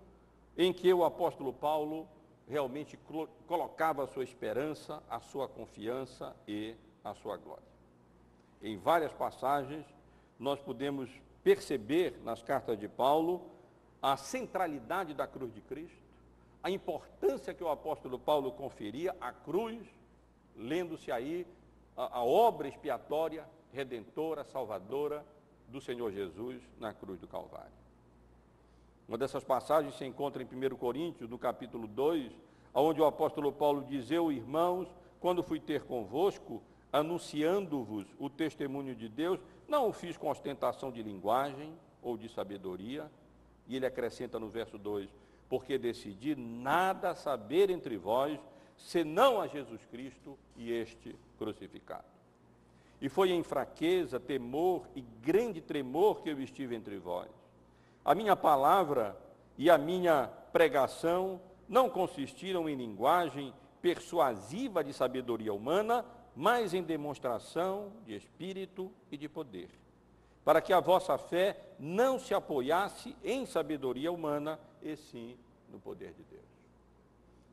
[0.57, 2.07] em que o apóstolo Paulo
[2.47, 2.97] realmente
[3.47, 7.63] colocava a sua esperança, a sua confiança e a sua glória.
[8.62, 9.86] Em várias passagens,
[10.39, 11.09] nós podemos
[11.43, 13.49] perceber nas cartas de Paulo
[14.01, 16.01] a centralidade da cruz de Cristo,
[16.62, 19.86] a importância que o apóstolo Paulo conferia à cruz,
[20.55, 21.45] lendo-se aí
[21.95, 25.25] a, a obra expiatória, redentora, salvadora
[25.73, 27.73] do Senhor Jesus na cruz do Calvário.
[29.07, 32.31] Uma dessas passagens se encontra em 1 Coríntios, no capítulo 2,
[32.73, 34.88] onde o apóstolo Paulo diz, eu, irmãos,
[35.19, 41.01] quando fui ter convosco, anunciando-vos o testemunho de Deus, não o fiz com ostentação de
[41.01, 43.12] linguagem ou de sabedoria,
[43.67, 45.09] e ele acrescenta no verso 2,
[45.49, 48.39] porque decidi nada saber entre vós,
[48.77, 52.12] senão a Jesus Cristo e este crucificado.
[53.03, 57.29] E foi em fraqueza, temor e grande tremor que eu estive entre vós.
[58.05, 59.21] A minha palavra
[59.57, 67.91] e a minha pregação não consistiram em linguagem persuasiva de sabedoria humana, mas em demonstração
[68.05, 69.69] de espírito e de poder,
[70.45, 75.37] para que a vossa fé não se apoiasse em sabedoria humana, e sim
[75.69, 76.41] no poder de Deus.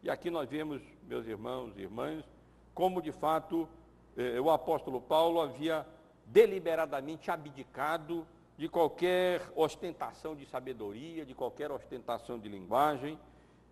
[0.05, 2.25] E aqui nós vemos, meus irmãos e irmãs,
[2.73, 3.69] como de fato
[4.17, 5.87] eh, o apóstolo Paulo havia
[6.27, 13.19] deliberadamente abdicado de qualquer ostentação de sabedoria, de qualquer ostentação de linguagem,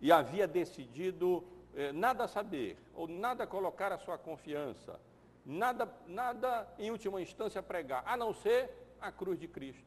[0.01, 1.43] e havia decidido
[1.75, 4.99] eh, nada saber, ou nada colocar a sua confiança,
[5.45, 9.85] nada, nada em última instância pregar, a não ser a cruz de Cristo,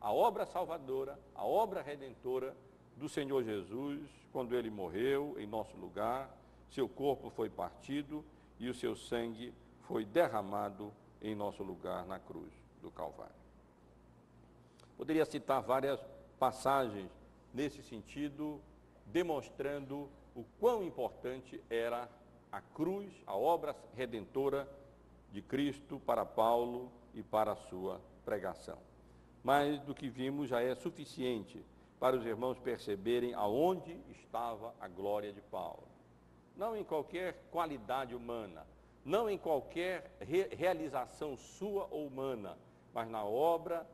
[0.00, 2.54] a obra salvadora, a obra redentora
[2.96, 4.00] do Senhor Jesus,
[4.32, 6.30] quando ele morreu em nosso lugar,
[6.70, 8.24] seu corpo foi partido
[8.58, 9.52] e o seu sangue
[9.88, 13.34] foi derramado em nosso lugar na cruz do Calvário.
[14.96, 15.98] Poderia citar várias
[16.38, 17.10] passagens
[17.54, 18.60] nesse sentido,
[19.06, 22.08] demonstrando o quão importante era
[22.52, 24.68] a cruz, a obra redentora
[25.32, 28.78] de Cristo para Paulo e para a sua pregação.
[29.42, 31.64] Mas do que vimos já é suficiente
[31.98, 35.88] para os irmãos perceberem aonde estava a glória de Paulo.
[36.54, 38.66] Não em qualquer qualidade humana,
[39.04, 42.56] não em qualquer re realização sua ou humana,
[42.92, 43.86] mas na obra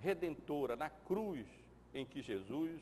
[0.00, 1.46] redentora, na cruz
[1.92, 2.80] em que Jesus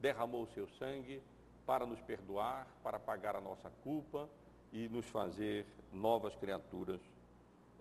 [0.00, 1.22] derramou o seu sangue
[1.66, 4.28] para nos perdoar, para pagar a nossa culpa
[4.72, 7.00] e nos fazer novas criaturas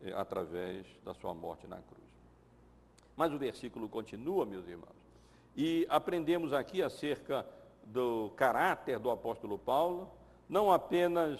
[0.03, 2.07] eh, através da sua morte na cruz.
[3.15, 4.95] Mas o versículo continua, meus irmãos,
[5.55, 7.45] e aprendemos aqui acerca
[7.83, 10.11] do caráter do apóstolo Paulo,
[10.47, 11.39] não apenas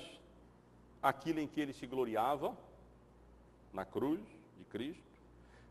[1.02, 2.56] aquilo em que ele se gloriava,
[3.74, 4.20] na cruz
[4.58, 5.04] de Cristo,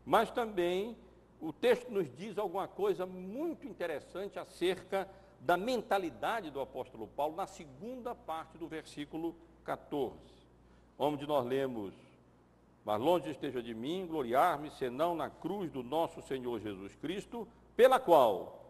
[0.05, 0.95] mas também
[1.41, 5.09] o texto nos diz alguma coisa muito interessante acerca
[5.39, 10.15] da mentalidade do apóstolo Paulo na segunda parte do versículo 14,
[10.97, 11.93] onde nós lemos
[12.87, 17.99] mas longe esteja de mim gloriar-me, senão na cruz do nosso Senhor Jesus Cristo, pela
[17.99, 18.65] qual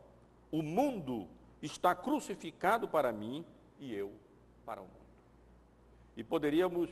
[0.52, 1.28] o mundo
[1.62, 3.46] está crucificado para mim
[3.80, 4.12] e eu
[4.66, 5.07] para o mundo.
[6.18, 6.90] E poderíamos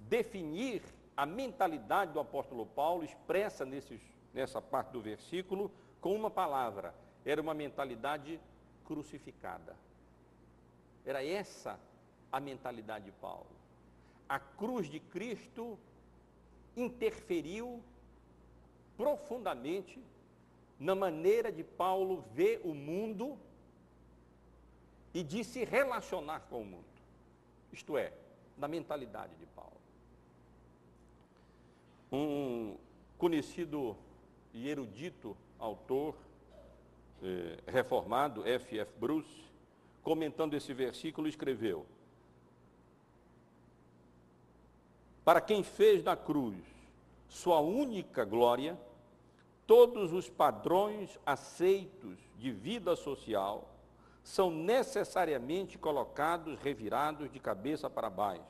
[0.00, 0.82] definir
[1.16, 4.00] a mentalidade do apóstolo Paulo, expressa nesses,
[4.34, 6.94] nessa parte do versículo, com uma palavra.
[7.24, 8.38] Era uma mentalidade
[8.84, 9.74] crucificada.
[11.04, 11.80] Era essa
[12.30, 13.46] a mentalidade de Paulo.
[14.28, 15.78] A cruz de Cristo
[16.76, 17.82] interferiu
[18.96, 20.02] profundamente
[20.78, 23.38] na maneira de Paulo ver o mundo
[25.12, 26.84] e de se relacionar com o mundo.
[27.72, 28.12] Isto é,
[28.60, 29.80] na mentalidade de Paulo.
[32.12, 32.76] Um
[33.16, 33.96] conhecido
[34.52, 36.14] e erudito autor
[37.22, 38.78] eh, reformado, F.
[38.78, 38.92] F.
[38.98, 39.44] Bruce,
[40.02, 41.86] comentando esse versículo, escreveu:
[45.24, 46.56] para quem fez da cruz
[47.28, 48.78] sua única glória,
[49.66, 53.69] todos os padrões aceitos de vida social
[54.30, 58.42] são necessariamente colocados, revirados de cabeça para baixo.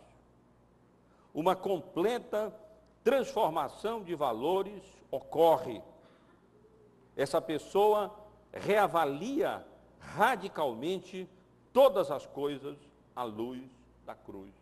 [1.33, 2.55] Uma completa
[3.03, 5.81] transformação de valores ocorre.
[7.17, 8.15] Essa pessoa
[8.53, 9.65] reavalia
[9.99, 11.29] radicalmente
[11.73, 12.77] todas as coisas
[13.15, 13.63] à luz
[14.05, 14.61] da cruz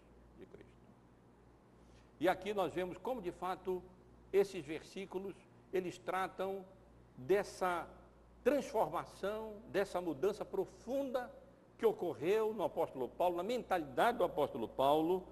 [2.21, 3.83] e aqui nós vemos como de fato
[4.33, 5.35] esses versículos,
[5.73, 6.65] eles tratam
[7.17, 7.87] dessa
[8.49, 11.31] transformação, dessa mudança profunda
[11.77, 15.23] que ocorreu no apóstolo Paulo, na mentalidade do apóstolo Paulo,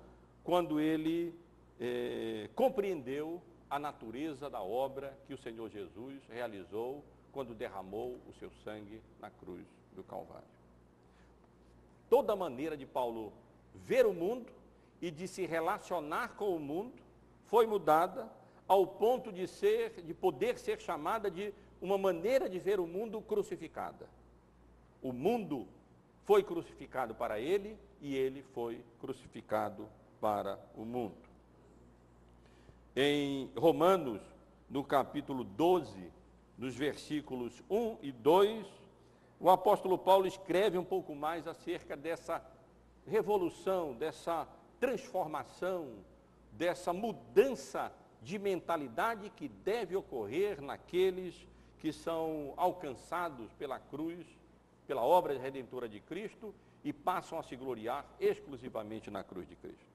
[0.44, 1.34] quando ele
[1.80, 7.02] eh, compreendeu a natureza da obra que o Senhor Jesus realizou
[7.32, 10.44] quando derramou o seu sangue na cruz do Calvário.
[12.10, 13.32] Toda maneira de Paulo
[13.74, 14.52] ver o mundo
[15.00, 16.92] e de se relacionar com o mundo
[17.46, 18.30] foi mudada
[18.68, 23.20] ao ponto de ser, de poder ser chamada de uma maneira de ver o mundo
[23.20, 24.08] crucificada.
[25.02, 25.66] O mundo
[26.24, 29.88] foi crucificado para ele e ele foi crucificado
[30.20, 31.16] para o mundo.
[32.94, 34.20] Em Romanos,
[34.68, 36.10] no capítulo 12,
[36.56, 38.66] nos versículos 1 e 2,
[39.38, 42.42] o apóstolo Paulo escreve um pouco mais acerca dessa
[43.06, 44.48] revolução, dessa
[44.80, 45.90] transformação,
[46.52, 51.46] dessa mudança de mentalidade que deve ocorrer naqueles
[51.80, 54.26] que são alcançados pela cruz,
[54.86, 59.86] pela obra redentora de Cristo e passam a se gloriar exclusivamente na cruz de Cristo.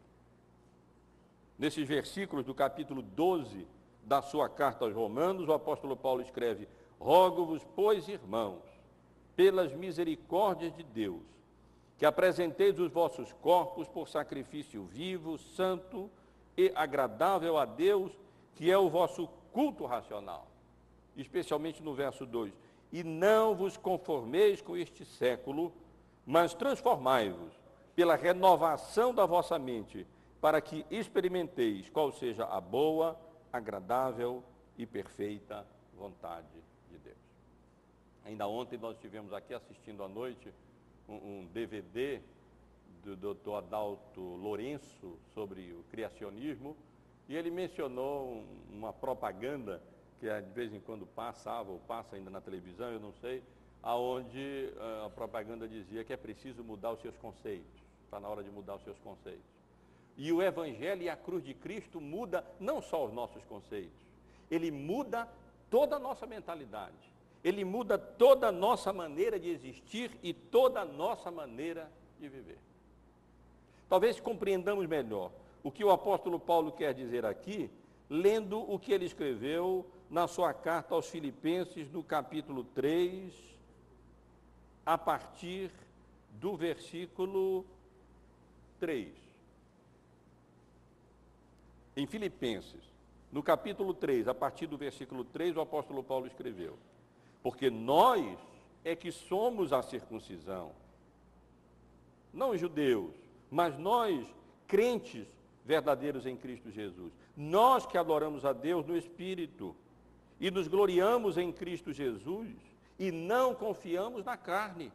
[1.57, 3.67] Nesses versículos do capítulo 12
[4.03, 6.67] da sua carta aos Romanos, o apóstolo Paulo escreve:
[6.99, 8.63] Rogo-vos, pois, irmãos,
[9.35, 11.21] pelas misericórdias de Deus,
[11.97, 16.09] que apresenteis os vossos corpos por sacrifício vivo, santo
[16.57, 18.11] e agradável a Deus,
[18.55, 20.50] que é o vosso culto racional.
[21.21, 22.51] Especialmente no verso 2.
[22.91, 25.71] E não vos conformeis com este século,
[26.25, 27.53] mas transformai-vos
[27.95, 30.07] pela renovação da vossa mente,
[30.41, 33.19] para que experimenteis qual seja a boa,
[33.53, 34.43] agradável
[34.77, 36.47] e perfeita vontade
[36.89, 37.17] de Deus.
[38.25, 40.51] Ainda ontem nós estivemos aqui assistindo à noite
[41.07, 42.21] um, um DVD
[43.03, 43.53] do Dr.
[43.57, 46.75] Adalto Lourenço sobre o criacionismo,
[47.27, 49.81] e ele mencionou uma propaganda
[50.21, 53.41] que de vez em quando passava ou passa ainda na televisão, eu não sei,
[53.81, 57.81] aonde eh, a propaganda dizia que é preciso mudar os seus conceitos.
[58.05, 59.49] Está na hora de mudar os seus conceitos.
[60.15, 63.99] E o Evangelho e a cruz de Cristo muda não só os nossos conceitos,
[64.51, 65.27] ele muda
[65.71, 67.11] toda a nossa mentalidade.
[67.43, 72.59] Ele muda toda a nossa maneira de existir e toda a nossa maneira de viver.
[73.89, 75.31] Talvez compreendamos melhor
[75.63, 77.71] o que o apóstolo Paulo quer dizer aqui,
[78.07, 83.33] lendo o que ele escreveu na sua carta aos Filipenses, no capítulo 3,
[84.85, 85.71] a partir
[86.31, 87.65] do versículo
[88.77, 89.07] 3.
[91.95, 92.81] Em Filipenses,
[93.31, 96.77] no capítulo 3, a partir do versículo 3, o apóstolo Paulo escreveu:
[97.41, 98.37] Porque nós
[98.83, 100.73] é que somos a circuncisão,
[102.33, 103.15] não os judeus,
[103.49, 104.27] mas nós,
[104.67, 105.25] crentes
[105.65, 107.13] verdadeiros em Cristo Jesus.
[107.37, 109.73] Nós que adoramos a Deus no Espírito
[110.41, 112.49] e nos gloriamos em Cristo Jesus
[112.97, 114.91] e não confiamos na carne.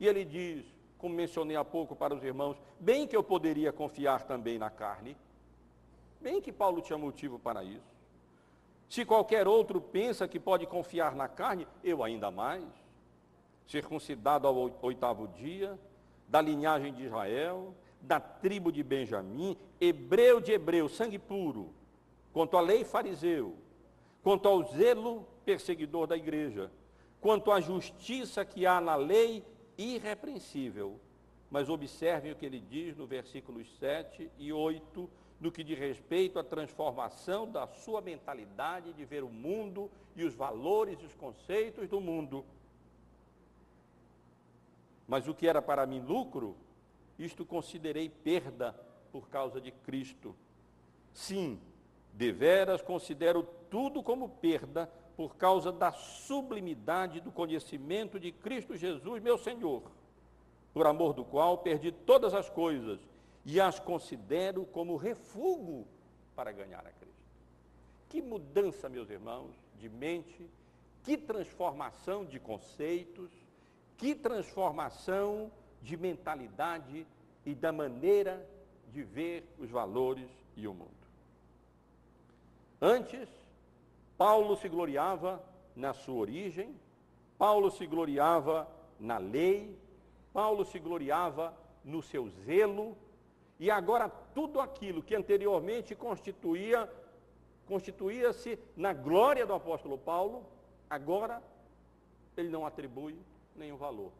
[0.00, 0.64] E ele diz,
[0.96, 5.14] como mencionei há pouco para os irmãos, bem que eu poderia confiar também na carne,
[6.18, 7.92] bem que Paulo tinha motivo para isso.
[8.88, 12.64] Se qualquer outro pensa que pode confiar na carne, eu ainda mais.
[13.66, 15.78] Circuncidado ao oitavo dia,
[16.26, 21.70] da linhagem de Israel, da tribo de Benjamim, hebreu de hebreu, sangue puro,
[22.32, 23.56] quanto à lei fariseu,
[24.22, 26.70] quanto ao zelo perseguidor da igreja,
[27.20, 29.44] quanto à justiça que há na lei
[29.76, 31.00] irrepreensível.
[31.50, 35.10] Mas observem o que ele diz no versículos 7 e 8
[35.42, 40.34] no que diz respeito à transformação da sua mentalidade de ver o mundo e os
[40.34, 42.44] valores e os conceitos do mundo.
[45.06, 46.56] Mas o que era para mim lucro,
[47.18, 48.72] isto considerei perda
[49.10, 50.34] por causa de Cristo.
[51.12, 51.60] Sim,
[52.12, 59.38] deveras considero tudo como perda por causa da sublimidade do conhecimento de Cristo Jesus, meu
[59.38, 59.82] Senhor,
[60.72, 63.00] por amor do qual perdi todas as coisas
[63.44, 65.86] e as considero como refúgio
[66.34, 67.12] para ganhar a Cristo.
[68.08, 70.48] Que mudança, meus irmãos, de mente,
[71.02, 73.30] que transformação de conceitos,
[73.96, 75.50] que transformação
[75.82, 77.06] de mentalidade
[77.44, 78.46] e da maneira
[78.92, 81.01] de ver os valores e o mundo.
[82.84, 83.28] Antes,
[84.18, 85.40] Paulo se gloriava
[85.76, 86.74] na sua origem,
[87.38, 88.68] Paulo se gloriava
[88.98, 89.78] na lei,
[90.32, 92.96] Paulo se gloriava no seu zelo,
[93.60, 96.90] e agora tudo aquilo que anteriormente constituía
[97.68, 100.44] constituía-se na glória do apóstolo Paulo,
[100.90, 101.40] agora
[102.36, 103.16] ele não atribui
[103.54, 104.10] nenhum valor.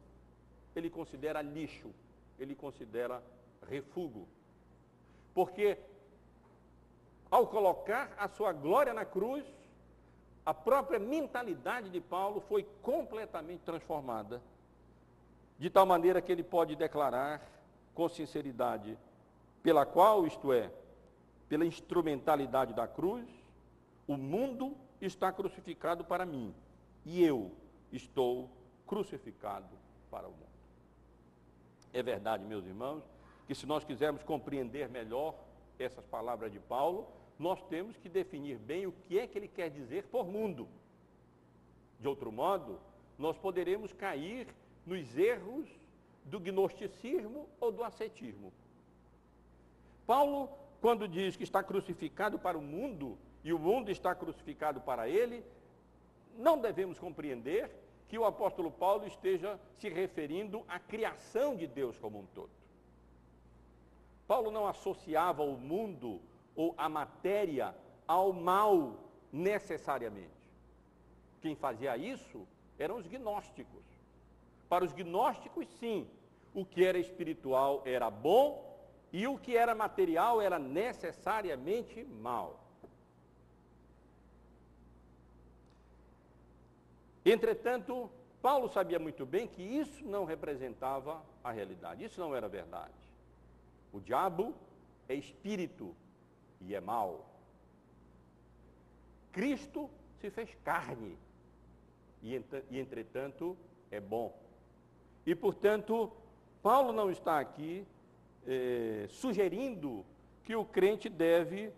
[0.75, 1.91] Ele considera lixo,
[2.39, 3.21] ele considera
[3.69, 4.27] refúgio.
[5.35, 5.77] Porque
[7.33, 9.43] ao colocar a sua glória na cruz,
[10.45, 14.43] a própria mentalidade de Paulo foi completamente transformada,
[15.59, 17.41] de tal maneira que ele pode declarar
[17.95, 18.99] com sinceridade
[19.63, 20.71] pela qual, isto é,
[21.49, 23.27] pela instrumentalidade da cruz,
[24.07, 26.55] o mundo está crucificado para mim
[27.03, 27.51] e eu
[27.91, 28.51] estou
[28.87, 29.75] crucificado
[30.11, 30.43] para o mundo.
[31.95, 33.03] É verdade, meus irmãos,
[33.47, 35.35] que se nós quisermos compreender melhor
[35.79, 39.69] essas palavras de Paulo, nós temos que definir bem o que é que ele quer
[39.69, 40.69] dizer por mundo.
[41.99, 42.79] De outro modo,
[43.19, 44.47] nós poderemos cair
[44.87, 45.69] nos erros
[46.25, 48.53] do gnosticismo ou do ascetismo.
[50.07, 50.49] Paulo,
[50.81, 55.45] quando diz que está crucificado para o mundo e o mundo está crucificado para ele,
[56.39, 57.71] não devemos compreender
[58.09, 62.51] que o apóstolo Paulo esteja se referindo à criação de Deus como um todo.
[64.29, 66.21] Paulo não associava o mundo
[66.55, 67.75] ou a matéria
[68.07, 68.97] ao mal
[69.33, 70.31] necessariamente.
[71.41, 72.47] Quem fazia isso
[72.79, 73.85] eram os gnósticos.
[74.69, 76.09] Para os gnósticos, sim,
[76.55, 78.73] o que era espiritual era bom
[79.13, 82.61] e o que era material era necessariamente mal.
[87.25, 92.93] Entretanto, Paulo sabia muito bem que isso não representava a realidade, isso não era verdade.
[93.93, 94.55] O diabo
[95.09, 95.95] é espírito
[96.67, 97.29] e é mal.
[99.33, 99.89] Cristo
[100.21, 101.19] se fez carne
[102.23, 102.35] e,
[102.79, 103.57] entretanto,
[103.91, 104.33] é bom.
[105.27, 106.13] E, portanto,
[106.63, 107.87] Paulo não está aqui
[108.47, 110.05] eh, sugerindo
[110.45, 111.73] que o crente deve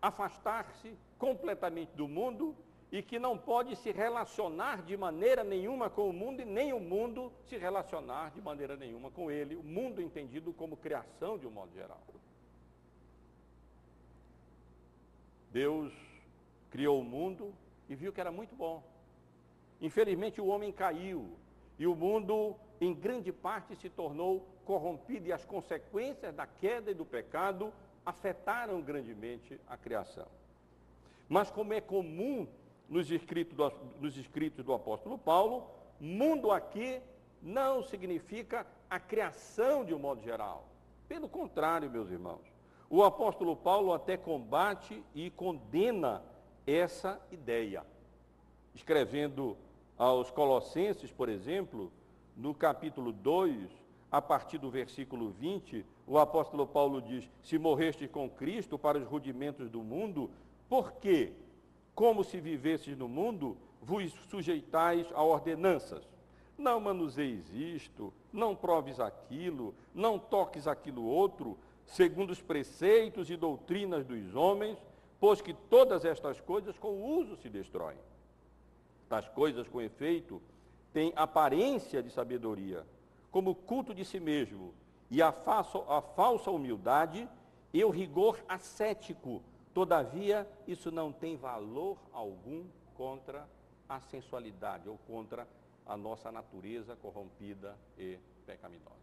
[0.00, 2.54] afastar-se completamente do mundo
[2.90, 6.80] e que não pode se relacionar de maneira nenhuma com o mundo e nem o
[6.80, 11.50] mundo se relacionar de maneira nenhuma com ele, o mundo entendido como criação de um
[11.50, 12.00] modo geral.
[15.50, 15.92] Deus
[16.70, 17.54] criou o mundo
[17.88, 18.82] e viu que era muito bom.
[19.80, 21.36] Infelizmente o homem caiu
[21.78, 26.94] e o mundo em grande parte se tornou corrompido e as consequências da queda e
[26.94, 27.72] do pecado
[28.04, 30.26] afetaram grandemente a criação.
[31.28, 32.46] Mas como é comum
[32.88, 33.70] nos escritos do,
[34.00, 35.70] nos escritos do apóstolo Paulo,
[36.00, 37.00] mundo aqui
[37.42, 40.66] não significa a criação de um modo geral.
[41.08, 42.46] Pelo contrário, meus irmãos,
[42.90, 46.22] o apóstolo Paulo até combate e condena
[46.66, 47.84] essa ideia.
[48.74, 49.56] Escrevendo
[49.96, 51.92] aos Colossenses, por exemplo,
[52.36, 53.68] no capítulo 2,
[54.10, 59.06] a partir do versículo 20, o apóstolo Paulo diz: Se morreste com Cristo para os
[59.06, 60.30] rudimentos do mundo,
[60.68, 61.32] por quê?
[61.98, 66.08] como se vivesses no mundo, vos sujeitais a ordenanças.
[66.56, 71.58] Não manuseis isto, não proves aquilo, não toques aquilo outro,
[71.88, 74.78] segundo os preceitos e doutrinas dos homens,
[75.20, 77.98] pois que todas estas coisas com o uso se destroem.
[79.08, 80.40] Tais coisas, com efeito,
[80.92, 82.86] têm aparência de sabedoria,
[83.30, 84.72] como o culto de si mesmo,
[85.10, 87.28] e a, a falsa humildade
[87.72, 89.42] e o rigor ascético,
[89.78, 92.64] Todavia, isso não tem valor algum
[92.96, 93.48] contra
[93.88, 95.46] a sensualidade ou contra
[95.86, 98.96] a nossa natureza corrompida e pecaminosa.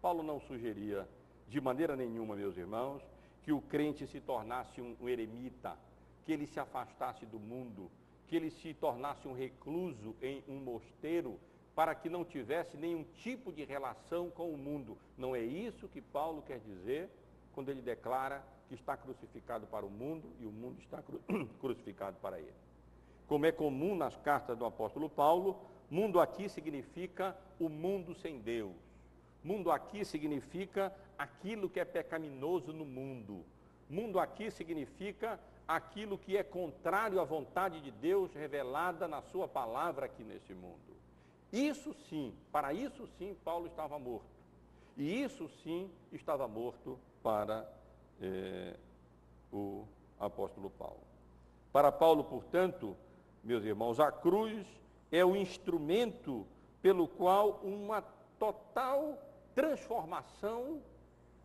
[0.00, 1.06] Paulo não sugeria
[1.48, 3.02] de maneira nenhuma, meus irmãos,
[3.42, 5.76] que o crente se tornasse um, eremita,
[6.24, 7.90] que ele se afastasse do mundo,
[8.26, 11.38] que ele se tornasse um recluso em um mosteiro,
[11.74, 14.96] para que não tivesse nenhum tipo de relação com o mundo.
[15.16, 17.08] Não é isso que Paulo quer dizer
[17.52, 21.20] quando ele declara que está crucificado para o mundo e o mundo está cru
[21.60, 22.54] crucificado para ele.
[23.26, 25.56] Como é comum nas cartas do apóstolo Paulo,
[25.90, 28.74] mundo aqui significa o mundo sem Deus.
[29.44, 33.44] Mundo aqui significa aquilo que é pecaminoso no mundo.
[33.88, 40.06] Mundo aqui significa aquilo que é contrário à vontade de Deus revelada na sua palavra
[40.06, 40.96] aqui nesse mundo.
[41.52, 44.26] Isso sim, para isso sim Paulo estava morto.
[44.96, 47.68] E isso sim estava morto para
[48.20, 48.76] é,
[49.52, 49.84] o
[50.18, 51.00] apóstolo Paulo.
[51.72, 52.96] Para Paulo, portanto,
[53.44, 54.66] meus irmãos, a cruz
[55.12, 56.46] é o instrumento
[56.80, 58.02] pelo qual uma
[58.38, 59.18] total
[59.54, 60.80] transformação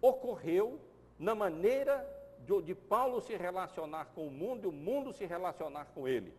[0.01, 0.79] ocorreu
[1.19, 2.07] na maneira
[2.39, 6.33] de, de, Paulo se relacionar com o mundo e o mundo se relacionar com ele.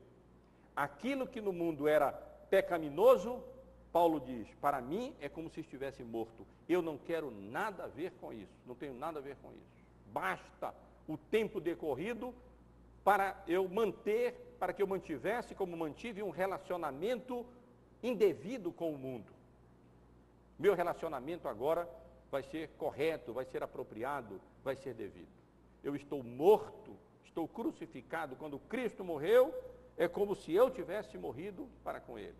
[0.74, 2.10] Aquilo que no mundo era
[2.50, 3.42] pecaminoso,
[3.92, 6.46] Paulo diz: para mim é como se estivesse morto.
[6.68, 9.82] Eu não quero nada a ver com isso, não tenho nada a ver com isso
[10.12, 10.74] basta
[11.08, 12.34] o tempo decorrido
[13.02, 17.44] para eu manter, para que eu mantivesse como mantive um relacionamento
[18.02, 19.32] indevido com o mundo.
[20.58, 21.88] Meu relacionamento agora
[22.32, 25.28] vai ser correto, vai ser apropriado, vai ser devido.
[25.84, 28.36] Eu estou morto, estou crucificado.
[28.36, 29.54] Quando Cristo morreu,
[29.98, 32.34] é como se eu tivesse morrido para com Ele.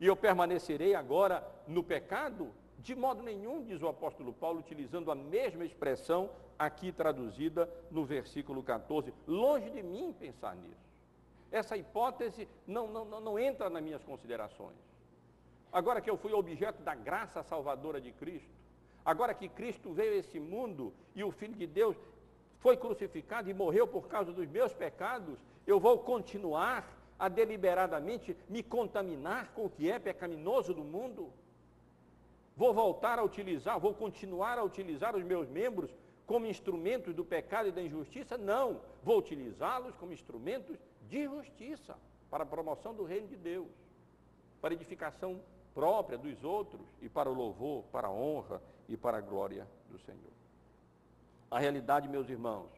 [0.00, 2.52] E eu permanecerei agora no pecado?
[2.78, 8.62] De modo nenhum, diz o apóstolo Paulo, utilizando a mesma expressão aqui traduzida no versículo
[8.62, 9.12] 14.
[9.26, 10.86] Longe de mim pensar nisso.
[11.50, 14.76] Essa hipótese não, não, não, não entra nas minhas considerações.
[15.72, 18.65] Agora que eu fui objeto da graça salvadora de Cristo,
[19.06, 21.96] agora que Cristo veio a esse mundo e o Filho de Deus
[22.58, 28.64] foi crucificado e morreu por causa dos meus pecados, eu vou continuar a deliberadamente me
[28.64, 31.32] contaminar com o que é pecaminoso do mundo?
[32.56, 35.94] Vou voltar a utilizar, vou continuar a utilizar os meus membros
[36.26, 38.36] como instrumentos do pecado e da injustiça?
[38.36, 40.76] Não, vou utilizá-los como instrumentos
[41.08, 41.96] de justiça
[42.28, 43.68] para a promoção do reino de Deus,
[44.60, 45.40] para edificação
[45.76, 49.98] própria dos outros e para o louvor, para a honra e para a glória do
[49.98, 50.32] Senhor.
[51.50, 52.70] A realidade, meus irmãos,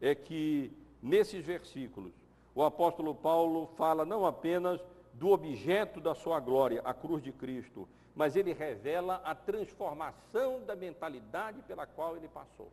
[0.00, 0.72] é que
[1.02, 2.12] nesses versículos
[2.54, 4.80] o apóstolo Paulo fala não apenas
[5.12, 10.76] do objeto da sua glória, a cruz de Cristo, mas ele revela a transformação da
[10.76, 12.70] mentalidade pela qual ele passou,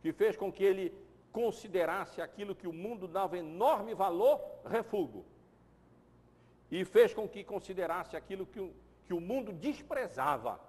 [0.00, 0.94] que fez com que ele
[1.32, 5.24] considerasse aquilo que o mundo dava enorme valor, refúgio,
[6.70, 8.72] e fez com que considerasse aquilo que o,
[9.06, 10.60] que o mundo desprezava,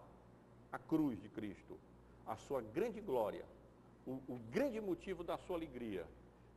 [0.72, 1.78] a cruz de Cristo,
[2.26, 3.46] a sua grande glória,
[4.06, 6.06] o, o grande motivo da sua alegria,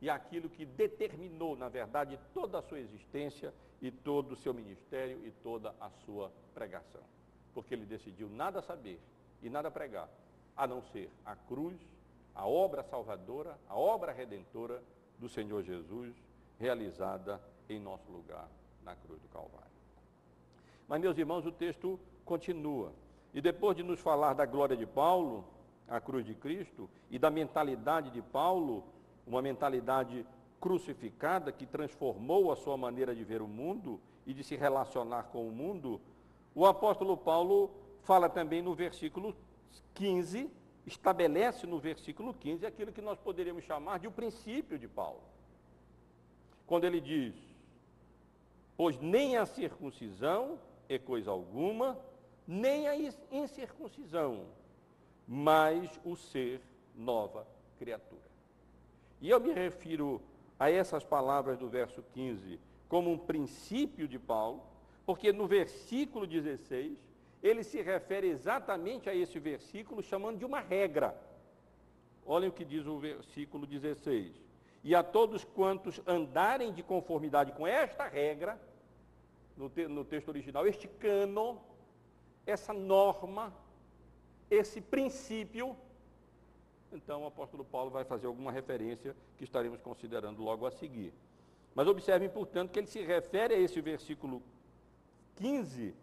[0.01, 5.25] e aquilo que determinou, na verdade, toda a sua existência e todo o seu ministério
[5.25, 7.01] e toda a sua pregação.
[7.53, 8.99] Porque ele decidiu nada saber
[9.41, 10.09] e nada pregar,
[10.57, 11.79] a não ser a cruz,
[12.33, 14.81] a obra salvadora, a obra redentora
[15.19, 16.15] do Senhor Jesus,
[16.59, 18.49] realizada em nosso lugar
[18.83, 19.71] na cruz do Calvário.
[20.87, 22.93] Mas, meus irmãos, o texto continua.
[23.33, 25.45] E depois de nos falar da glória de Paulo,
[25.87, 28.83] a cruz de Cristo, e da mentalidade de Paulo,
[29.25, 30.25] uma mentalidade
[30.59, 35.47] crucificada que transformou a sua maneira de ver o mundo e de se relacionar com
[35.47, 35.99] o mundo,
[36.53, 37.71] o apóstolo Paulo
[38.03, 39.35] fala também no versículo
[39.93, 40.49] 15,
[40.85, 45.21] estabelece no versículo 15 aquilo que nós poderíamos chamar de o princípio de Paulo.
[46.67, 47.35] Quando ele diz:
[48.81, 50.59] Pois nem a circuncisão
[50.89, 51.99] é coisa alguma,
[52.47, 52.95] nem a
[53.31, 54.47] incircuncisão,
[55.27, 56.59] mas o ser
[56.95, 57.45] nova
[57.77, 58.27] criatura.
[59.21, 60.19] E eu me refiro
[60.59, 62.59] a essas palavras do verso 15
[62.89, 64.63] como um princípio de Paulo,
[65.05, 66.97] porque no versículo 16
[67.43, 71.15] ele se refere exatamente a esse versículo chamando de uma regra.
[72.25, 74.41] Olhem o que diz o versículo 16.
[74.83, 78.59] E a todos quantos andarem de conformidade com esta regra,
[79.57, 81.61] no, te, no texto original, este cano,
[82.45, 83.53] essa norma,
[84.49, 85.75] esse princípio,
[86.91, 91.13] então o apóstolo Paulo vai fazer alguma referência que estaremos considerando logo a seguir.
[91.73, 94.41] Mas observem, portanto, que ele se refere a esse versículo
[95.35, 95.95] 15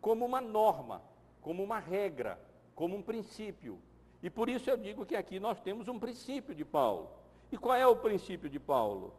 [0.00, 1.02] como uma norma,
[1.40, 2.40] como uma regra,
[2.74, 3.80] como um princípio.
[4.22, 7.10] E por isso eu digo que aqui nós temos um princípio de Paulo.
[7.50, 9.12] E qual é o princípio de Paulo?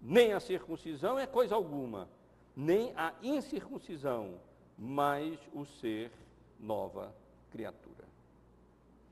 [0.00, 2.08] Nem a circuncisão é coisa alguma,
[2.56, 4.40] nem a incircuncisão,
[4.78, 6.10] mas o ser
[6.58, 7.14] nova
[7.50, 8.04] criatura.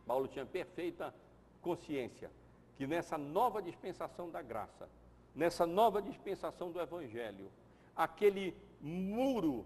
[0.07, 1.14] Paulo tinha perfeita
[1.61, 2.30] consciência
[2.76, 4.88] que nessa nova dispensação da graça,
[5.34, 7.51] nessa nova dispensação do Evangelho,
[7.95, 9.64] aquele muro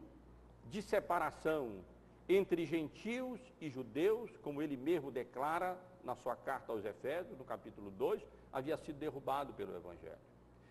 [0.70, 1.81] de separação
[2.29, 7.91] entre gentios e judeus, como ele mesmo declara na sua carta aos Efésios, no capítulo
[7.93, 8.22] 2,
[8.53, 10.18] havia sido derrubado pelo Evangelho.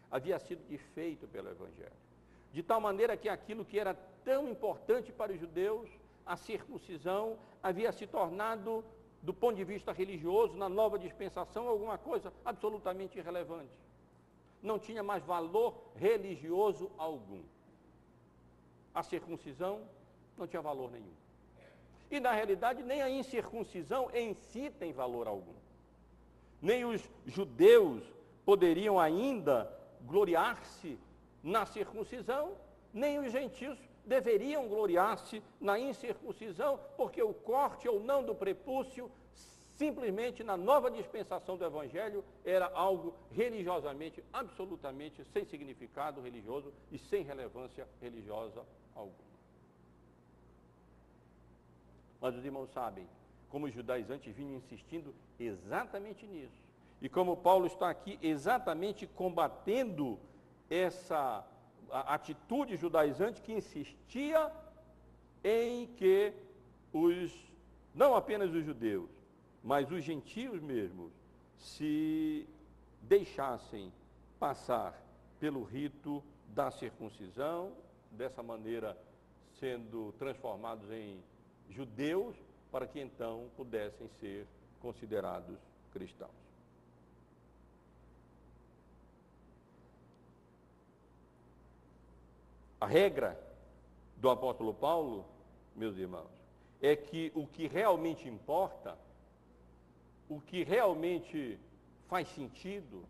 [0.10, 2.07] Havia sido desfeito pelo Evangelho.
[2.52, 3.93] De tal maneira que aquilo que era
[4.24, 5.89] tão importante para os judeus,
[6.26, 8.84] a circuncisão, havia se tornado
[9.22, 13.72] do ponto de vista religioso, na nova dispensação, alguma coisa absolutamente irrelevante.
[14.62, 17.43] Não tinha mais valor religioso algum.
[18.93, 19.82] A circuncisão
[20.38, 21.14] não tinha valor nenhum.
[22.10, 25.56] E na realidade, nem a incircuncisão em si tem valor algum.
[26.62, 28.04] Nem os judeus
[28.45, 29.72] poderiam ainda
[30.06, 30.98] gloriar-se
[31.44, 32.56] na circuncisão,
[32.94, 39.12] nem os gentios deveriam gloriar-se na incircuncisão, porque o corte ou não do prepúcio,
[39.76, 47.24] simplesmente na nova dispensação do Evangelho, era algo religiosamente, absolutamente sem significado religioso e sem
[47.24, 48.66] relevância religiosa
[48.96, 49.28] alguma.
[52.20, 53.08] Mas os irmãos sabem,
[53.50, 56.66] como os judaizantes vinham insistindo exatamente nisso.
[57.02, 60.18] E como Paulo está aqui exatamente combatendo
[60.70, 61.45] essa
[61.91, 64.51] atitude judaizante que insistia
[65.43, 66.34] em que
[66.91, 67.32] os,
[67.93, 69.09] não apenas os judeus,
[69.63, 71.11] mas os gentios mesmos,
[71.57, 72.47] se
[73.01, 73.91] deixassem
[74.39, 75.01] passar
[75.39, 77.74] pelo rito da circuncisão,
[78.11, 78.97] dessa maneira
[79.59, 81.22] sendo transformados em
[81.70, 82.36] judeus,
[82.72, 84.47] para que então pudessem ser
[84.80, 85.57] considerados
[85.91, 86.47] cristãos.
[92.80, 93.39] A regra
[94.15, 95.25] do apóstolo Paulo,
[95.75, 96.30] meus irmãos,
[96.82, 98.97] é que o que realmente importa,
[100.30, 101.57] o que realmente
[102.07, 103.03] faz sentido,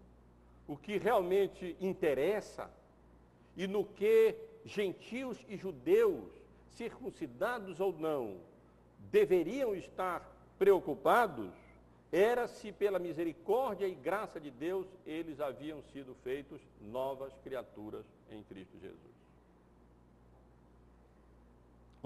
[0.67, 2.69] o que realmente interessa,
[3.55, 6.31] e no que gentios e judeus,
[6.75, 8.37] circuncidados ou não,
[9.11, 11.51] deveriam estar preocupados,
[12.11, 18.41] era se pela misericórdia e graça de Deus eles haviam sido feitos novas criaturas em
[18.43, 19.16] Cristo Jesus.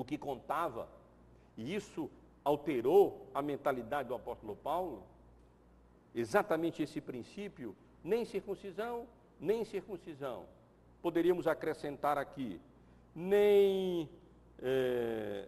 [0.02, 0.90] O que contava,
[1.56, 2.10] e isso
[2.44, 5.04] alterou a mentalidade do apóstolo Paulo,
[6.16, 9.08] exatamente esse princípio, nem circuncisão,
[9.40, 10.48] nem circuncisão.
[11.04, 12.60] Poderíamos acrescentar aqui,
[13.14, 14.10] nem
[14.60, 15.48] é,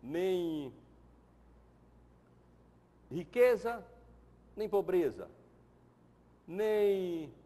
[0.00, 0.72] nem
[3.10, 3.84] riqueza,
[4.56, 5.28] nem pobreza,
[6.46, 7.41] nem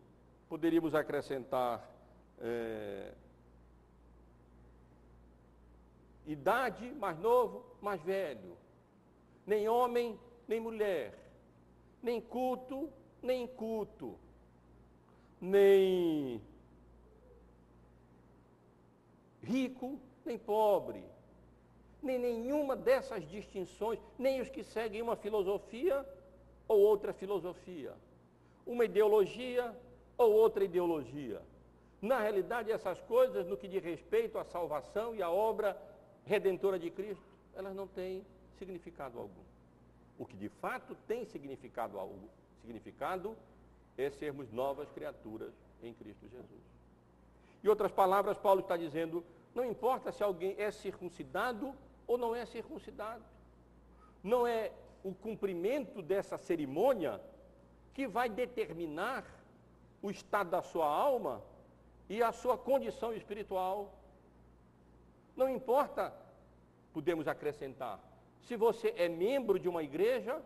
[0.49, 1.88] poderíamos acrescentar
[2.38, 3.12] é,
[6.26, 8.57] idade, mais novo, mais velho,
[9.47, 11.18] nem homem, nem mulher,
[12.03, 12.90] nem culto,
[13.22, 14.18] nem inculto,
[15.40, 16.40] nem
[19.42, 21.05] rico, nem pobre,
[22.03, 26.07] nem nenhuma dessas distinções, nem os que seguem uma filosofia
[26.68, 27.94] ou outra filosofia,
[28.64, 29.74] uma ideologia
[30.16, 31.40] ou outra ideologia.
[32.00, 35.76] Na realidade, essas coisas, no que diz respeito à salvação e à obra
[36.24, 38.24] redentora de Cristo, elas não têm
[38.58, 39.44] significado algum.
[40.18, 41.98] O que de fato tem significado,
[42.60, 43.36] significado
[43.96, 45.52] é sermos novas criaturas
[45.82, 46.62] em Cristo Jesus.
[47.62, 51.74] Em outras palavras, Paulo está dizendo, não importa se alguém é circuncidado
[52.06, 53.24] ou não é circuncidado.
[54.22, 57.20] Não é o cumprimento dessa cerimônia
[57.94, 59.24] que vai determinar
[60.03, 61.42] o estado da sua alma
[62.09, 63.92] e a sua condição espiritual.
[65.36, 66.12] Não importa,
[66.92, 68.01] podemos acrescentar,
[68.42, 70.40] se você é membro de uma igreja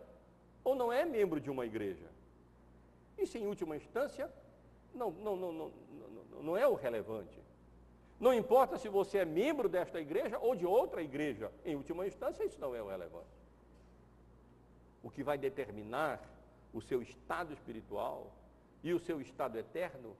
[0.63, 2.09] ou não é membro de uma igreja.
[3.17, 4.31] Isso, em última instância,
[4.93, 5.71] não, não, não, não,
[6.41, 7.39] não, é o relevante.
[8.19, 12.43] Não importa se você é membro desta igreja ou de outra igreja, em última instância,
[12.43, 13.25] isso não é o relevante.
[15.03, 16.21] O que vai determinar
[16.73, 18.31] o seu estado espiritual
[18.83, 20.15] e o seu estado eterno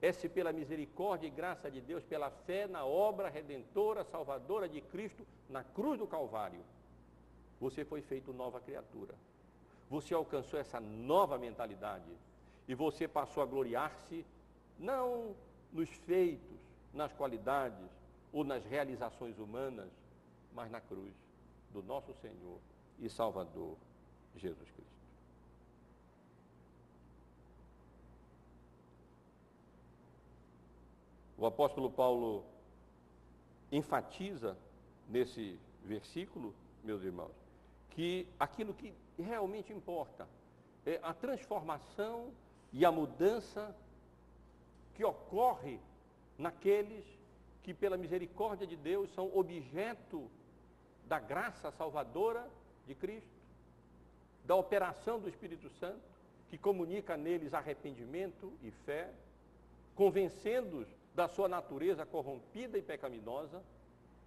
[0.00, 4.80] é se pela misericórdia e graça de Deus, pela fé na obra redentora, salvadora de
[4.80, 6.60] Cristo na cruz do Calvário,
[7.60, 9.14] você foi feito nova criatura.
[9.88, 12.10] Você alcançou essa nova mentalidade
[12.66, 14.26] e você passou a gloriar-se
[14.78, 15.36] não
[15.72, 16.58] nos feitos,
[16.92, 17.88] nas qualidades
[18.32, 19.90] ou nas realizações humanas,
[20.52, 21.14] mas na cruz
[21.72, 22.58] do nosso Senhor
[22.98, 23.76] e Salvador
[24.36, 24.91] Jesus Cristo.
[31.42, 32.44] O apóstolo Paulo
[33.72, 34.56] enfatiza
[35.08, 37.34] nesse versículo, meus irmãos,
[37.90, 40.28] que aquilo que realmente importa
[40.86, 42.32] é a transformação
[42.72, 43.74] e a mudança
[44.94, 45.80] que ocorre
[46.38, 47.04] naqueles
[47.64, 50.30] que, pela misericórdia de Deus, são objeto
[51.08, 52.48] da graça salvadora
[52.86, 53.42] de Cristo,
[54.44, 56.08] da operação do Espírito Santo,
[56.48, 59.12] que comunica neles arrependimento e fé,
[59.96, 63.62] convencendo-os da sua natureza corrompida e pecaminosa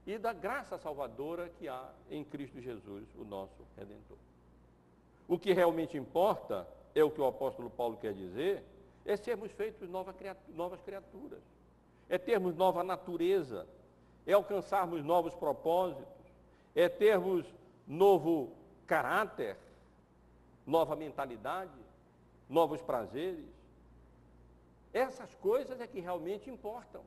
[0.05, 4.17] e da graça salvadora que há em Cristo Jesus, o nosso Redentor.
[5.27, 8.63] O que realmente importa, é o que o apóstolo Paulo quer dizer,
[9.03, 11.41] é sermos feitos novas criaturas
[12.09, 13.67] é termos nova natureza,
[14.25, 16.05] é alcançarmos novos propósitos,
[16.75, 17.45] é termos
[17.87, 18.51] novo
[18.85, 19.57] caráter,
[20.65, 21.71] nova mentalidade,
[22.49, 23.45] novos prazeres.
[24.95, 27.03] Essas coisas é que realmente importam.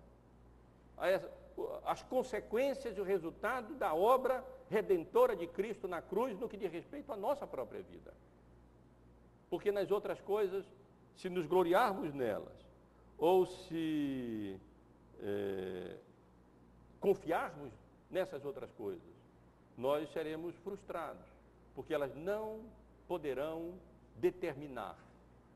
[1.86, 6.70] As consequências e o resultado da obra redentora de Cristo na cruz no que diz
[6.70, 8.12] respeito à nossa própria vida.
[9.48, 10.66] Porque nas outras coisas,
[11.16, 12.58] se nos gloriarmos nelas,
[13.16, 14.60] ou se
[15.22, 15.96] é,
[17.00, 17.72] confiarmos
[18.10, 19.14] nessas outras coisas,
[19.78, 21.26] nós seremos frustrados,
[21.74, 22.60] porque elas não
[23.06, 23.72] poderão
[24.16, 24.98] determinar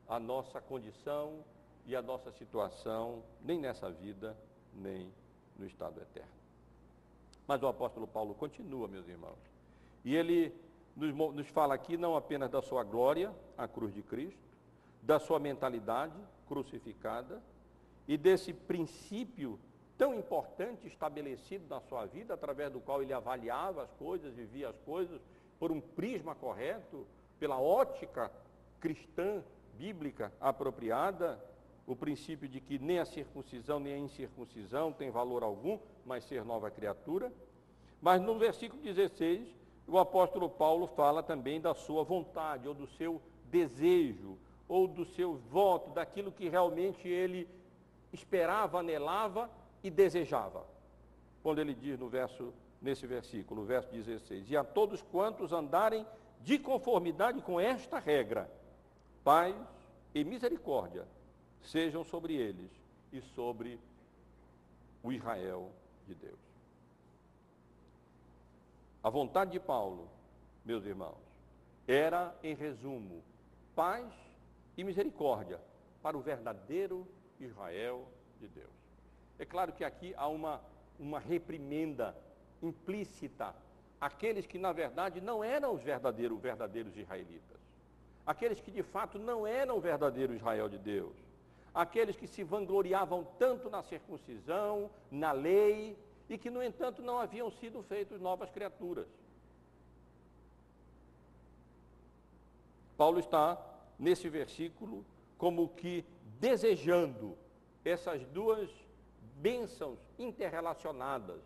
[0.07, 1.45] a nossa condição
[1.85, 4.35] e a nossa situação, nem nessa vida,
[4.73, 5.11] nem
[5.57, 6.31] no estado eterno.
[7.47, 9.37] Mas o apóstolo Paulo continua, meus irmãos,
[10.03, 10.53] e ele
[10.95, 14.39] nos, nos fala aqui não apenas da sua glória, a cruz de Cristo,
[15.01, 16.15] da sua mentalidade
[16.47, 17.41] crucificada,
[18.07, 19.59] e desse princípio
[19.97, 24.69] tão importante estabelecido na sua vida, através do qual ele avaliava as coisas e via
[24.69, 25.21] as coisas
[25.59, 27.05] por um prisma correto,
[27.39, 28.31] pela ótica
[28.79, 29.43] cristã
[29.77, 31.39] bíblica apropriada,
[31.85, 36.45] o princípio de que nem a circuncisão nem a incircuncisão tem valor algum, mas ser
[36.45, 37.31] nova criatura.
[38.01, 39.47] Mas no versículo 16,
[39.87, 45.35] o apóstolo Paulo fala também da sua vontade, ou do seu desejo, ou do seu
[45.35, 47.47] voto, daquilo que realmente ele
[48.13, 49.49] esperava, anelava
[49.83, 50.65] e desejava.
[51.41, 56.05] Quando ele diz no verso, nesse versículo, verso 16, e a todos quantos andarem
[56.41, 58.49] de conformidade com esta regra,
[59.23, 59.55] paz
[60.15, 61.05] e misericórdia
[61.63, 62.71] sejam sobre eles
[63.11, 63.79] e sobre
[65.01, 65.71] o Israel
[66.07, 66.39] de Deus.
[69.03, 70.07] A vontade de Paulo,
[70.63, 71.17] meus irmãos,
[71.87, 73.21] era, em resumo,
[73.75, 74.11] paz
[74.77, 75.59] e misericórdia
[76.01, 77.07] para o verdadeiro
[77.39, 78.07] Israel
[78.39, 78.69] de Deus.
[79.37, 80.61] É claro que aqui há uma,
[80.97, 82.15] uma reprimenda
[82.61, 83.53] implícita
[83.99, 87.59] àqueles que, na verdade, não eram os verdadeiros, verdadeiros israelitas.
[88.25, 91.32] Aqueles que, de fato, não eram o verdadeiro Israel de Deus
[91.73, 95.97] aqueles que se vangloriavam tanto na circuncisão, na lei,
[96.29, 99.07] e que, no entanto, não haviam sido feitos novas criaturas.
[102.95, 103.59] Paulo está,
[103.97, 105.05] nesse versículo,
[105.37, 106.05] como que
[106.39, 107.37] desejando
[107.83, 108.69] essas duas
[109.35, 111.41] bênçãos interrelacionadas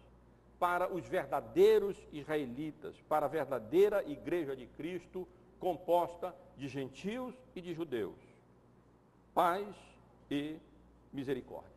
[0.60, 5.28] para os verdadeiros israelitas, para a verdadeira igreja de Cristo,
[5.60, 8.20] composta de gentios e de judeus.
[9.34, 9.68] Paz
[10.30, 10.60] e
[11.12, 11.72] misericórdia.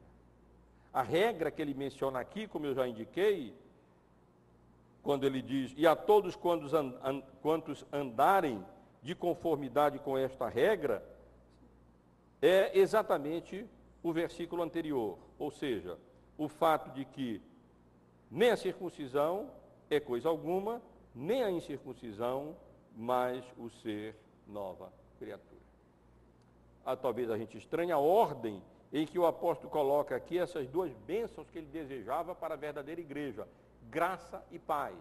[0.92, 3.54] A regra que ele menciona aqui, como eu já indiquei,
[5.02, 8.64] quando ele diz, e a todos quantos, an, quantos andarem
[9.02, 11.02] de conformidade com esta regra,
[12.42, 13.66] é exatamente
[14.02, 15.98] o versículo anterior, ou seja,
[16.36, 17.40] o fato de que
[18.30, 19.50] nem a circuncisão
[19.88, 20.82] é coisa alguma,
[21.14, 22.56] nem a incircuncisão,
[22.96, 25.59] mas o ser nova criatura
[26.90, 28.60] ah, talvez a gente estranhe a ordem
[28.92, 33.00] em que o apóstolo coloca aqui essas duas bênçãos que ele desejava para a verdadeira
[33.00, 33.46] igreja:
[33.88, 34.96] graça e paz.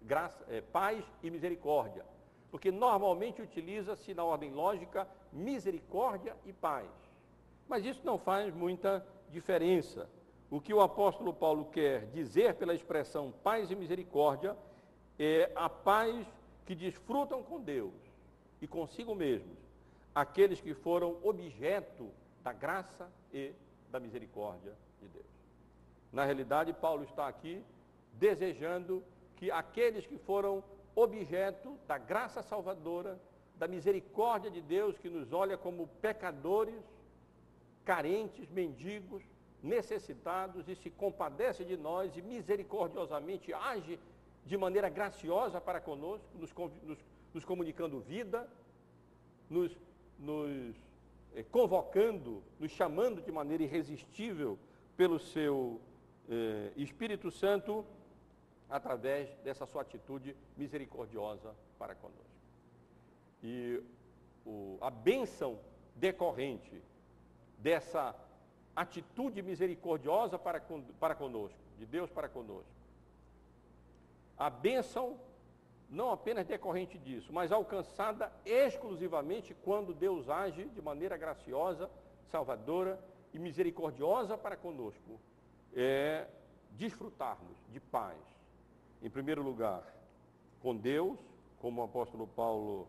[0.00, 2.04] Graça, é, paz e misericórdia.
[2.50, 6.88] Porque normalmente utiliza-se na ordem lógica misericórdia e paz.
[7.68, 10.08] Mas isso não faz muita diferença.
[10.50, 14.56] O que o apóstolo Paulo quer dizer pela expressão paz e misericórdia
[15.18, 16.26] é a paz
[16.64, 17.92] que desfrutam com Deus
[18.62, 19.57] e consigo mesmos
[20.20, 22.10] aqueles que foram objeto
[22.42, 23.52] da graça e
[23.88, 25.26] da misericórdia de Deus.
[26.12, 27.64] Na realidade, Paulo está aqui
[28.14, 29.04] desejando
[29.36, 30.64] que aqueles que foram
[30.96, 33.20] objeto da graça salvadora,
[33.54, 36.82] da misericórdia de Deus, que nos olha como pecadores,
[37.84, 39.22] carentes, mendigos,
[39.62, 44.00] necessitados e se compadece de nós e misericordiosamente age
[44.44, 46.52] de maneira graciosa para conosco, nos,
[46.82, 46.98] nos,
[47.32, 48.48] nos comunicando vida,
[49.48, 49.76] nos
[50.18, 50.76] nos
[51.34, 54.58] eh, convocando, nos chamando de maneira irresistível
[54.96, 55.80] pelo seu
[56.28, 57.84] eh, Espírito Santo,
[58.68, 62.24] através dessa sua atitude misericordiosa para conosco.
[63.42, 63.82] E
[64.44, 65.58] o, a bênção
[65.94, 66.82] decorrente
[67.58, 68.14] dessa
[68.74, 70.62] atitude misericordiosa para,
[71.00, 72.70] para conosco, de Deus para conosco.
[74.36, 75.18] A bênção
[75.88, 81.90] não apenas decorrente disso, mas alcançada exclusivamente quando Deus age de maneira graciosa,
[82.30, 85.18] salvadora e misericordiosa para conosco,
[85.74, 86.26] é
[86.72, 88.18] desfrutarmos de paz.
[89.02, 89.82] Em primeiro lugar,
[90.60, 91.18] com Deus,
[91.58, 92.86] como o apóstolo Paulo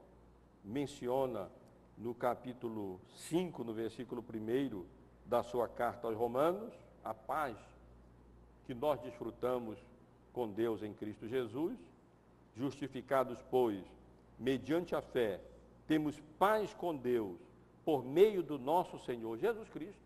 [0.64, 1.50] menciona
[1.98, 4.86] no capítulo 5, no versículo 1
[5.26, 6.74] da sua carta aos Romanos,
[7.04, 7.58] a paz
[8.66, 9.78] que nós desfrutamos
[10.34, 11.78] com Deus em Cristo Jesus
[12.60, 13.82] Justificados, pois,
[14.38, 15.40] mediante a fé,
[15.88, 17.40] temos paz com Deus
[17.86, 20.04] por meio do nosso Senhor Jesus Cristo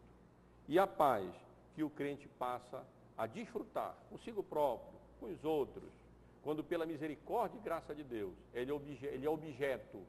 [0.68, 1.34] e a paz
[1.74, 2.86] que o crente passa
[3.18, 5.90] a desfrutar consigo próprio, com os outros,
[6.44, 10.00] quando pela misericórdia e graça de Deus, ele é, é objeto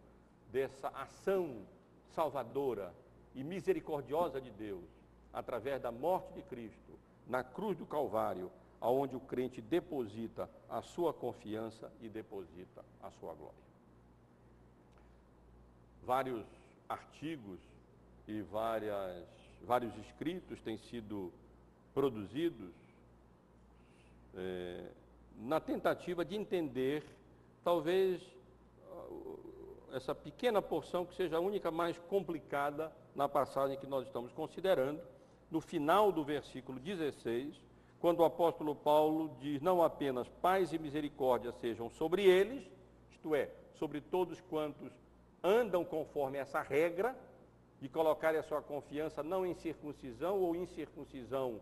[0.53, 1.67] dessa ação
[2.11, 2.93] salvadora
[3.35, 4.85] e misericordiosa de Deus,
[5.33, 6.93] através da morte de Cristo,
[7.27, 8.53] na cruz do Calvário,
[8.85, 13.65] aonde o crente deposita a sua confiança e deposita a sua glória.
[16.03, 16.45] Vários
[16.87, 17.59] artigos
[18.29, 19.27] e várias,
[19.63, 21.33] vários escritos têm sido
[21.95, 22.75] produzidos
[24.35, 24.91] é,
[25.39, 27.03] na tentativa de entender,
[27.65, 28.21] talvez,
[29.95, 35.01] essa pequena porção que seja a única mais complicada na passagem que nós estamos considerando,
[35.51, 37.65] no final do versículo 16,
[38.01, 42.71] quando o apóstolo Paulo diz não apenas paz e misericórdia sejam sobre eles,
[43.11, 44.93] isto é, sobre todos quantos
[45.43, 47.17] andam conforme essa regra,
[47.81, 51.61] de colocarem a sua confiança não em circuncisão ou incircuncisão,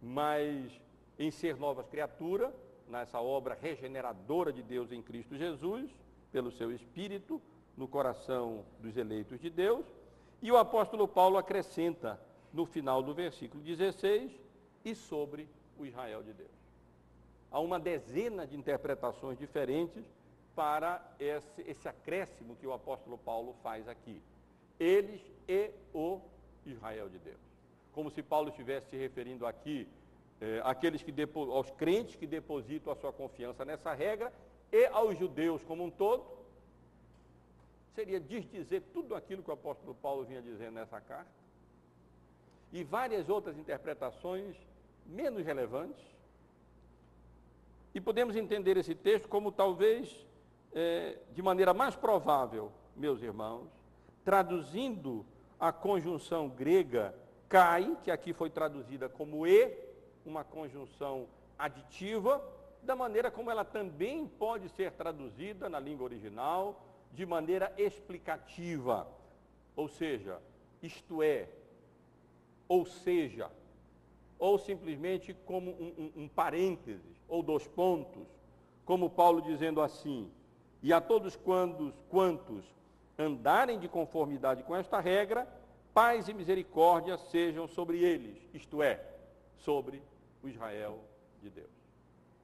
[0.00, 0.70] mas
[1.18, 2.54] em ser novas criaturas,
[2.88, 5.90] nessa obra regeneradora de Deus em Cristo Jesus,
[6.32, 7.40] pelo seu Espírito,
[7.76, 9.84] no coração dos eleitos de Deus.
[10.40, 12.20] E o apóstolo Paulo acrescenta
[12.52, 14.32] no final do versículo 16,
[14.84, 15.48] e sobre
[15.78, 16.50] o Israel de Deus.
[17.50, 20.04] Há uma dezena de interpretações diferentes
[20.54, 24.20] para esse, esse acréscimo que o apóstolo Paulo faz aqui.
[24.78, 26.20] Eles e o
[26.66, 27.40] Israel de Deus.
[27.92, 29.88] Como se Paulo estivesse se referindo aqui
[30.40, 34.32] eh, àqueles que aos crentes que depositam a sua confiança nessa regra
[34.70, 36.24] e aos judeus como um todo,
[37.94, 41.30] seria desdizer tudo aquilo que o apóstolo Paulo vinha dizendo nessa carta,
[42.72, 44.54] e várias outras interpretações
[45.08, 46.04] menos relevantes.
[47.94, 50.14] E podemos entender esse texto como talvez,
[50.72, 53.68] é, de maneira mais provável, meus irmãos,
[54.24, 55.24] traduzindo
[55.58, 57.14] a conjunção grega
[57.48, 59.74] cai, que aqui foi traduzida como e,
[60.24, 61.26] uma conjunção
[61.58, 62.44] aditiva,
[62.82, 69.08] da maneira como ela também pode ser traduzida na língua original, de maneira explicativa.
[69.74, 70.40] Ou seja,
[70.82, 71.48] isto é,
[72.68, 73.50] ou seja,
[74.38, 78.26] ou simplesmente como um, um, um parênteses, ou dois pontos,
[78.84, 80.30] como Paulo dizendo assim,
[80.82, 82.64] e a todos quantos, quantos
[83.18, 85.46] andarem de conformidade com esta regra,
[85.92, 89.04] paz e misericórdia sejam sobre eles, isto é,
[89.56, 90.02] sobre
[90.42, 91.00] o Israel
[91.42, 91.70] de Deus.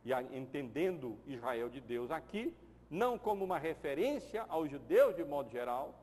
[0.04, 2.52] E entendendo Israel de Deus aqui,
[2.90, 5.94] não como uma referência aos judeus de modo geral,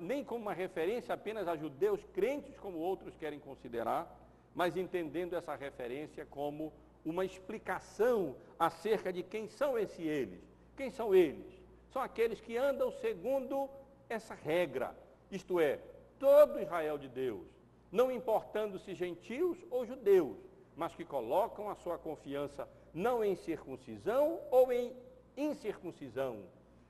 [0.00, 4.23] nem como uma referência apenas a judeus crentes, como outros querem considerar,
[4.54, 6.72] mas entendendo essa referência como
[7.04, 10.40] uma explicação acerca de quem são esses eles.
[10.76, 11.52] Quem são eles?
[11.90, 13.68] São aqueles que andam segundo
[14.08, 14.96] essa regra,
[15.30, 15.80] isto é,
[16.18, 17.46] todo Israel de Deus,
[17.90, 20.36] não importando se gentios ou judeus,
[20.76, 24.92] mas que colocam a sua confiança não em circuncisão ou em
[25.36, 26.44] incircuncisão,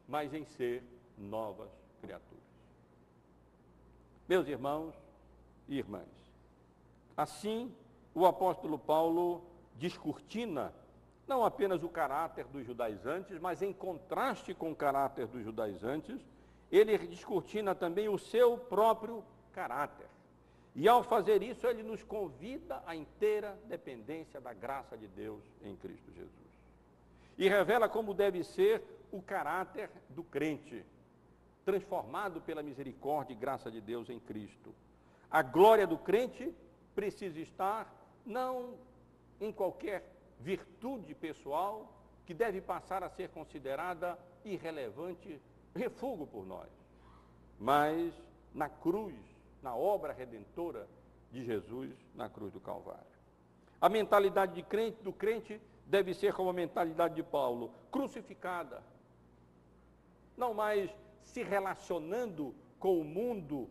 [0.07, 0.83] mas em ser
[1.17, 2.45] novas criaturas.
[4.29, 4.95] Meus irmãos
[5.69, 6.24] e irmãs,
[7.17, 7.75] assim
[8.15, 9.45] o apóstolo Paulo
[9.75, 10.73] descortina
[11.27, 16.21] não apenas o caráter dos judaizantes, mas em contraste com o caráter dos judaizantes,
[16.71, 20.07] ele descortina também o seu próprio caráter.
[20.75, 25.77] E ao fazer isso, ele nos convida à inteira dependência da graça de Deus em
[25.77, 26.33] Cristo Jesus.
[27.39, 30.85] E revela como deve ser o caráter do crente,
[31.65, 34.75] transformado pela misericórdia e graça de Deus em Cristo.
[35.31, 36.53] A glória do crente
[36.95, 37.92] precisa estar
[38.24, 38.74] não
[39.40, 41.92] em qualquer virtude pessoal
[42.26, 45.40] que deve passar a ser considerada irrelevante,
[45.74, 46.68] refúgio por nós,
[47.59, 48.12] mas
[48.55, 49.14] na cruz,
[49.62, 50.86] na obra redentora
[51.30, 53.03] de Jesus na cruz do Calvário.
[53.80, 58.82] A mentalidade de crente, do crente deve ser como a mentalidade de Paulo, crucificada,
[60.36, 60.90] não mais
[61.24, 63.68] se relacionando com o mundo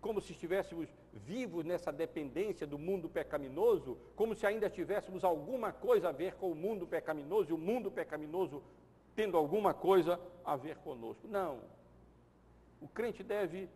[0.00, 6.08] como se estivéssemos vivos nessa dependência do mundo pecaminoso, como se ainda tivéssemos alguma coisa
[6.08, 8.62] a ver com o mundo pecaminoso e o mundo pecaminoso
[9.14, 11.28] tendo alguma coisa a ver conosco.
[11.28, 11.60] Não.
[12.80, 13.68] O crente deve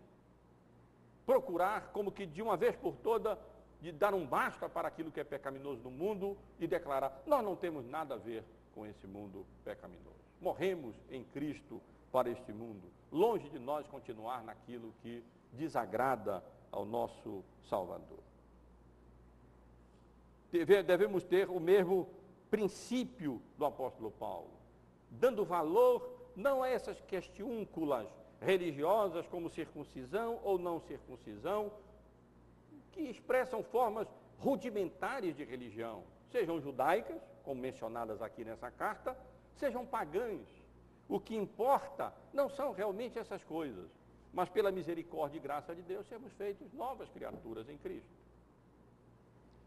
[1.27, 3.39] procurar, como que de uma vez por toda,
[3.81, 7.55] de dar um basta para aquilo que é pecaminoso no mundo e declarar: nós não
[7.55, 8.43] temos nada a ver
[8.75, 10.17] com esse mundo pecaminoso.
[10.41, 11.81] Morremos em Cristo
[12.11, 15.23] para este mundo, longe de nós continuar naquilo que
[15.53, 16.43] desagrada
[16.77, 18.19] ao nosso Salvador.
[20.53, 22.07] Devemos ter o mesmo
[22.51, 24.51] princípio do apóstolo Paulo,
[25.11, 28.07] dando valor não a essas questiúnculas
[28.43, 31.73] religiosas como circuncisão ou não circuncisão,
[32.93, 34.07] que expressam formas
[34.39, 39.17] rudimentares de religião, sejam judaicas, como mencionadas aqui nessa carta,
[39.55, 40.47] sejam pagãs,
[41.09, 43.89] o que importa não são realmente essas coisas,
[44.33, 48.11] mas pela misericórdia e graça de Deus sermos feitos novas criaturas em Cristo.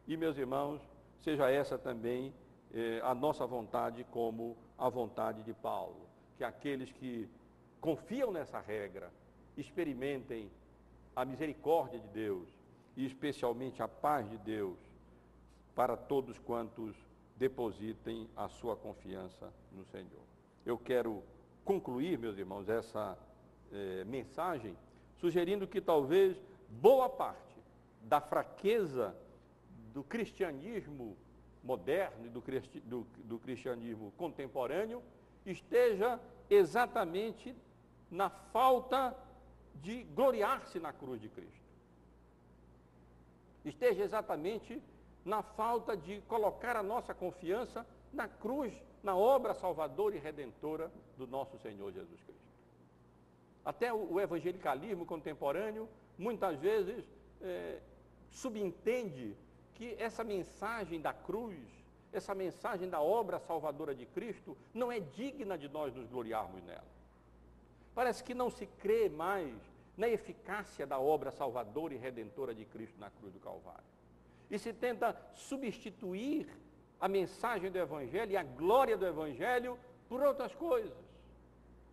[0.07, 0.81] E, meus irmãos,
[1.21, 2.33] seja essa também
[2.73, 6.07] eh, a nossa vontade como a vontade de Paulo,
[6.37, 7.29] que aqueles que
[7.81, 9.11] confiam nessa regra
[9.57, 10.49] experimentem
[11.15, 12.47] a misericórdia de Deus
[12.95, 14.77] e especialmente a paz de Deus
[15.75, 16.95] para todos quantos
[17.35, 20.23] depositem a sua confiança no Senhor.
[20.65, 21.23] Eu quero
[21.63, 23.17] concluir, meus irmãos, essa
[23.71, 24.77] eh, mensagem,
[25.17, 26.39] sugerindo que talvez
[26.69, 27.57] boa parte
[28.01, 29.15] da fraqueza
[29.93, 31.17] do cristianismo
[31.63, 32.41] moderno e do,
[32.85, 35.03] do, do cristianismo contemporâneo
[35.45, 37.55] esteja exatamente
[38.09, 39.15] na falta
[39.75, 41.69] de gloriar-se na cruz de Cristo.
[43.63, 44.81] esteja exatamente
[45.23, 51.27] na falta de colocar a nossa confiança na cruz, na obra salvadora e redentora do
[51.27, 52.38] nosso Senhor Jesus Cristo.
[53.71, 57.05] Até o evangelicalismo contemporâneo, muitas vezes,
[57.39, 57.77] é,
[58.31, 59.37] subentende
[59.75, 61.59] que essa mensagem da cruz,
[62.11, 66.91] essa mensagem da obra salvadora de Cristo, não é digna de nós nos gloriarmos nela.
[67.93, 69.53] Parece que não se crê mais
[69.95, 73.91] na eficácia da obra salvadora e redentora de Cristo na cruz do Calvário.
[74.49, 76.49] E se tenta substituir
[76.99, 80.97] a mensagem do Evangelho e a glória do Evangelho por outras coisas.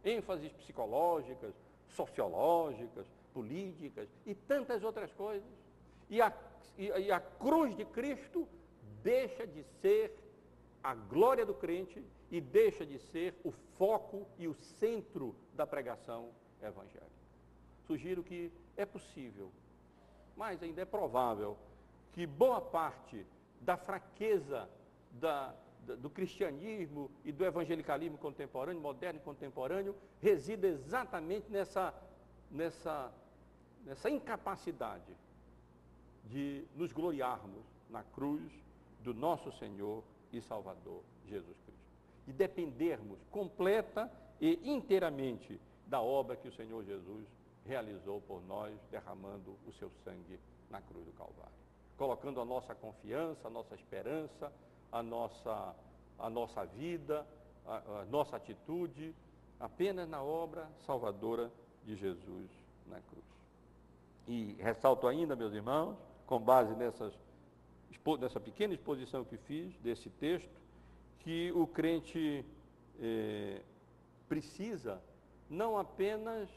[0.03, 1.53] ênfases psicológicas,
[1.89, 5.49] sociológicas, políticas e tantas outras coisas.
[6.09, 6.33] E a,
[6.79, 8.49] e, e a cruz de Cristo
[9.03, 10.17] deixa de ser
[10.83, 16.31] a glória do crente e deixa de ser o foco e o centro da pregação
[16.63, 17.11] evangélica.
[17.87, 19.51] Sugiro que é possível,
[20.37, 21.57] mas ainda é provável,
[22.13, 23.25] que boa parte
[23.61, 24.69] da fraqueza
[25.13, 25.55] da, da,
[25.95, 31.95] do cristianismo e do evangelicalismo contemporâneo, moderno e contemporâneo, resida exatamente nessa,
[32.51, 33.13] nessa,
[33.85, 35.17] nessa incapacidade
[36.25, 38.53] de nos gloriarmos na cruz
[39.03, 41.87] do nosso Senhor e Salvador Jesus Cristo.
[42.27, 44.11] E dependermos completa
[44.41, 47.27] e inteiramente da obra que o Senhor Jesus
[47.65, 50.39] realizou por nós, derramando o seu sangue
[50.71, 51.55] na cruz do Calvário.
[51.97, 54.53] Colocando a nossa confiança, a nossa esperança,
[54.91, 55.75] a nossa,
[56.19, 57.27] a nossa vida,
[57.67, 59.15] a, a nossa atitude,
[59.59, 61.51] apenas na obra salvadora
[61.85, 62.51] de Jesus
[62.87, 63.25] na cruz.
[64.29, 67.13] E ressalto ainda, meus irmãos, com base nessas,
[68.19, 70.51] nessa pequena exposição que fiz desse texto,
[71.21, 72.45] que o crente
[73.01, 73.63] eh,
[74.29, 75.01] precisa
[75.49, 76.49] não apenas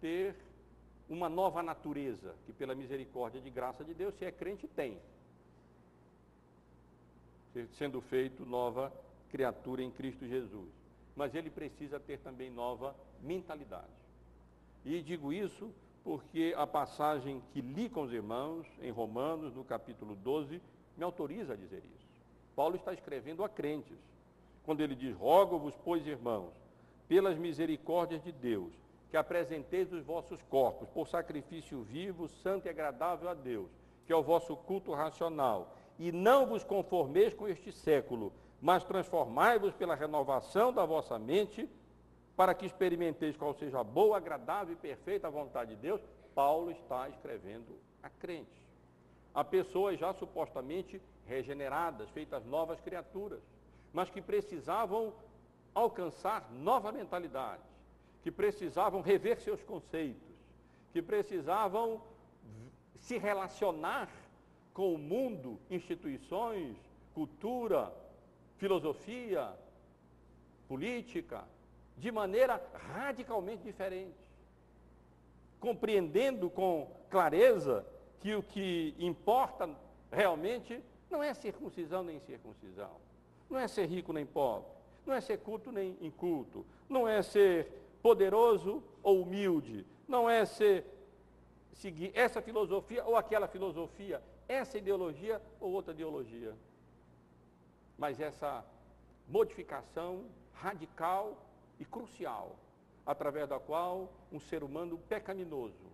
[0.00, 0.36] ter
[1.08, 4.98] uma nova natureza, que pela misericórdia de graça de Deus, se é crente, tem.
[7.78, 8.92] Sendo feito nova
[9.30, 10.70] criatura em Cristo Jesus.
[11.14, 13.86] Mas ele precisa ter também nova mentalidade.
[14.84, 15.70] E digo isso
[16.04, 20.60] porque a passagem que li com os irmãos, em Romanos, no capítulo 12,
[20.96, 22.06] me autoriza a dizer isso.
[22.54, 23.98] Paulo está escrevendo a crentes,
[24.64, 26.52] quando ele diz: Rogo-vos, pois, irmãos,
[27.08, 28.72] pelas misericórdias de Deus,
[29.10, 33.68] que apresenteis os vossos corpos por sacrifício vivo, santo e agradável a Deus,
[34.06, 35.74] que é o vosso culto racional.
[35.98, 41.68] E não vos conformeis com este século, mas transformai-vos pela renovação da vossa mente,
[42.36, 46.00] para que experimenteis qual seja a boa, agradável e perfeita vontade de Deus.
[46.34, 48.62] Paulo está escrevendo a crentes,
[49.34, 53.40] a pessoas já supostamente regeneradas, feitas novas criaturas,
[53.92, 55.14] mas que precisavam
[55.74, 57.62] alcançar nova mentalidade
[58.26, 60.34] que precisavam rever seus conceitos,
[60.92, 62.02] que precisavam
[62.96, 64.10] se relacionar
[64.76, 66.76] com o mundo, instituições,
[67.14, 67.90] cultura,
[68.58, 69.50] filosofia,
[70.68, 71.44] política,
[71.96, 72.62] de maneira
[72.92, 74.14] radicalmente diferente.
[75.58, 77.86] Compreendendo com clareza
[78.20, 79.74] que o que importa
[80.12, 82.96] realmente não é circuncisão nem circuncisão,
[83.48, 84.68] não é ser rico nem pobre,
[85.06, 87.66] não é ser culto nem inculto, não é ser
[88.02, 90.84] poderoso ou humilde, não é ser,
[91.72, 96.54] seguir essa filosofia ou aquela filosofia, essa ideologia ou outra ideologia.
[97.98, 98.64] Mas essa
[99.28, 101.36] modificação radical
[101.78, 102.56] e crucial,
[103.04, 105.86] através da qual um ser humano pecaminoso,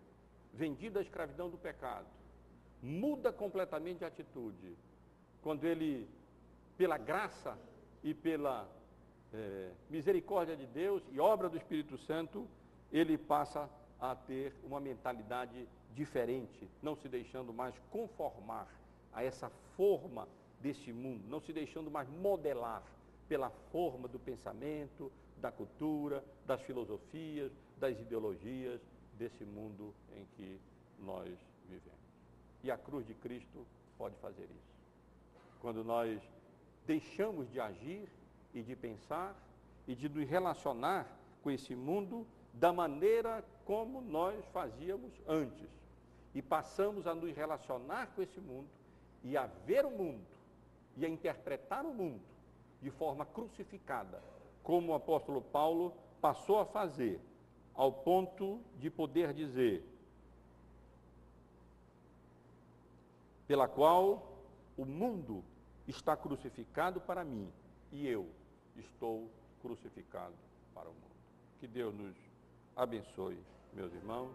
[0.53, 2.07] vendido à escravidão do pecado,
[2.82, 4.76] muda completamente de atitude,
[5.40, 6.09] quando ele,
[6.76, 7.59] pela graça
[8.03, 8.68] e pela
[9.32, 12.46] é, misericórdia de Deus e obra do Espírito Santo,
[12.92, 18.68] ele passa a ter uma mentalidade diferente, não se deixando mais conformar
[19.12, 20.26] a essa forma
[20.61, 22.82] deste mundo, não se deixando mais modelar
[23.28, 28.80] pela forma do pensamento, da cultura, das filosofias, das ideologias
[29.14, 30.61] desse mundo em que
[30.99, 31.28] nós
[31.68, 31.99] vivemos.
[32.62, 33.66] E a cruz de Cristo
[33.99, 34.72] pode fazer isso.
[35.61, 36.20] Quando nós
[36.86, 38.09] deixamos de agir
[38.55, 39.36] e de pensar
[39.86, 41.07] e de nos relacionar
[41.43, 45.81] com esse mundo da maneira como nós fazíamos antes.
[46.34, 48.68] E passamos a nos relacionar com esse mundo
[49.22, 50.26] e a ver o mundo
[50.96, 52.22] e a interpretar o mundo
[52.80, 54.22] de forma crucificada,
[54.62, 57.20] como o apóstolo Paulo passou a fazer,
[57.74, 59.84] ao ponto de poder dizer,
[63.46, 64.32] pela qual
[64.76, 65.44] o mundo
[65.86, 67.50] está crucificado para mim
[67.90, 68.28] e eu
[68.76, 69.30] estou
[69.60, 70.34] crucificado
[70.74, 71.16] para o mundo.
[71.60, 72.16] Que Deus nos
[72.74, 73.38] abençoe,
[73.72, 74.34] meus irmãos.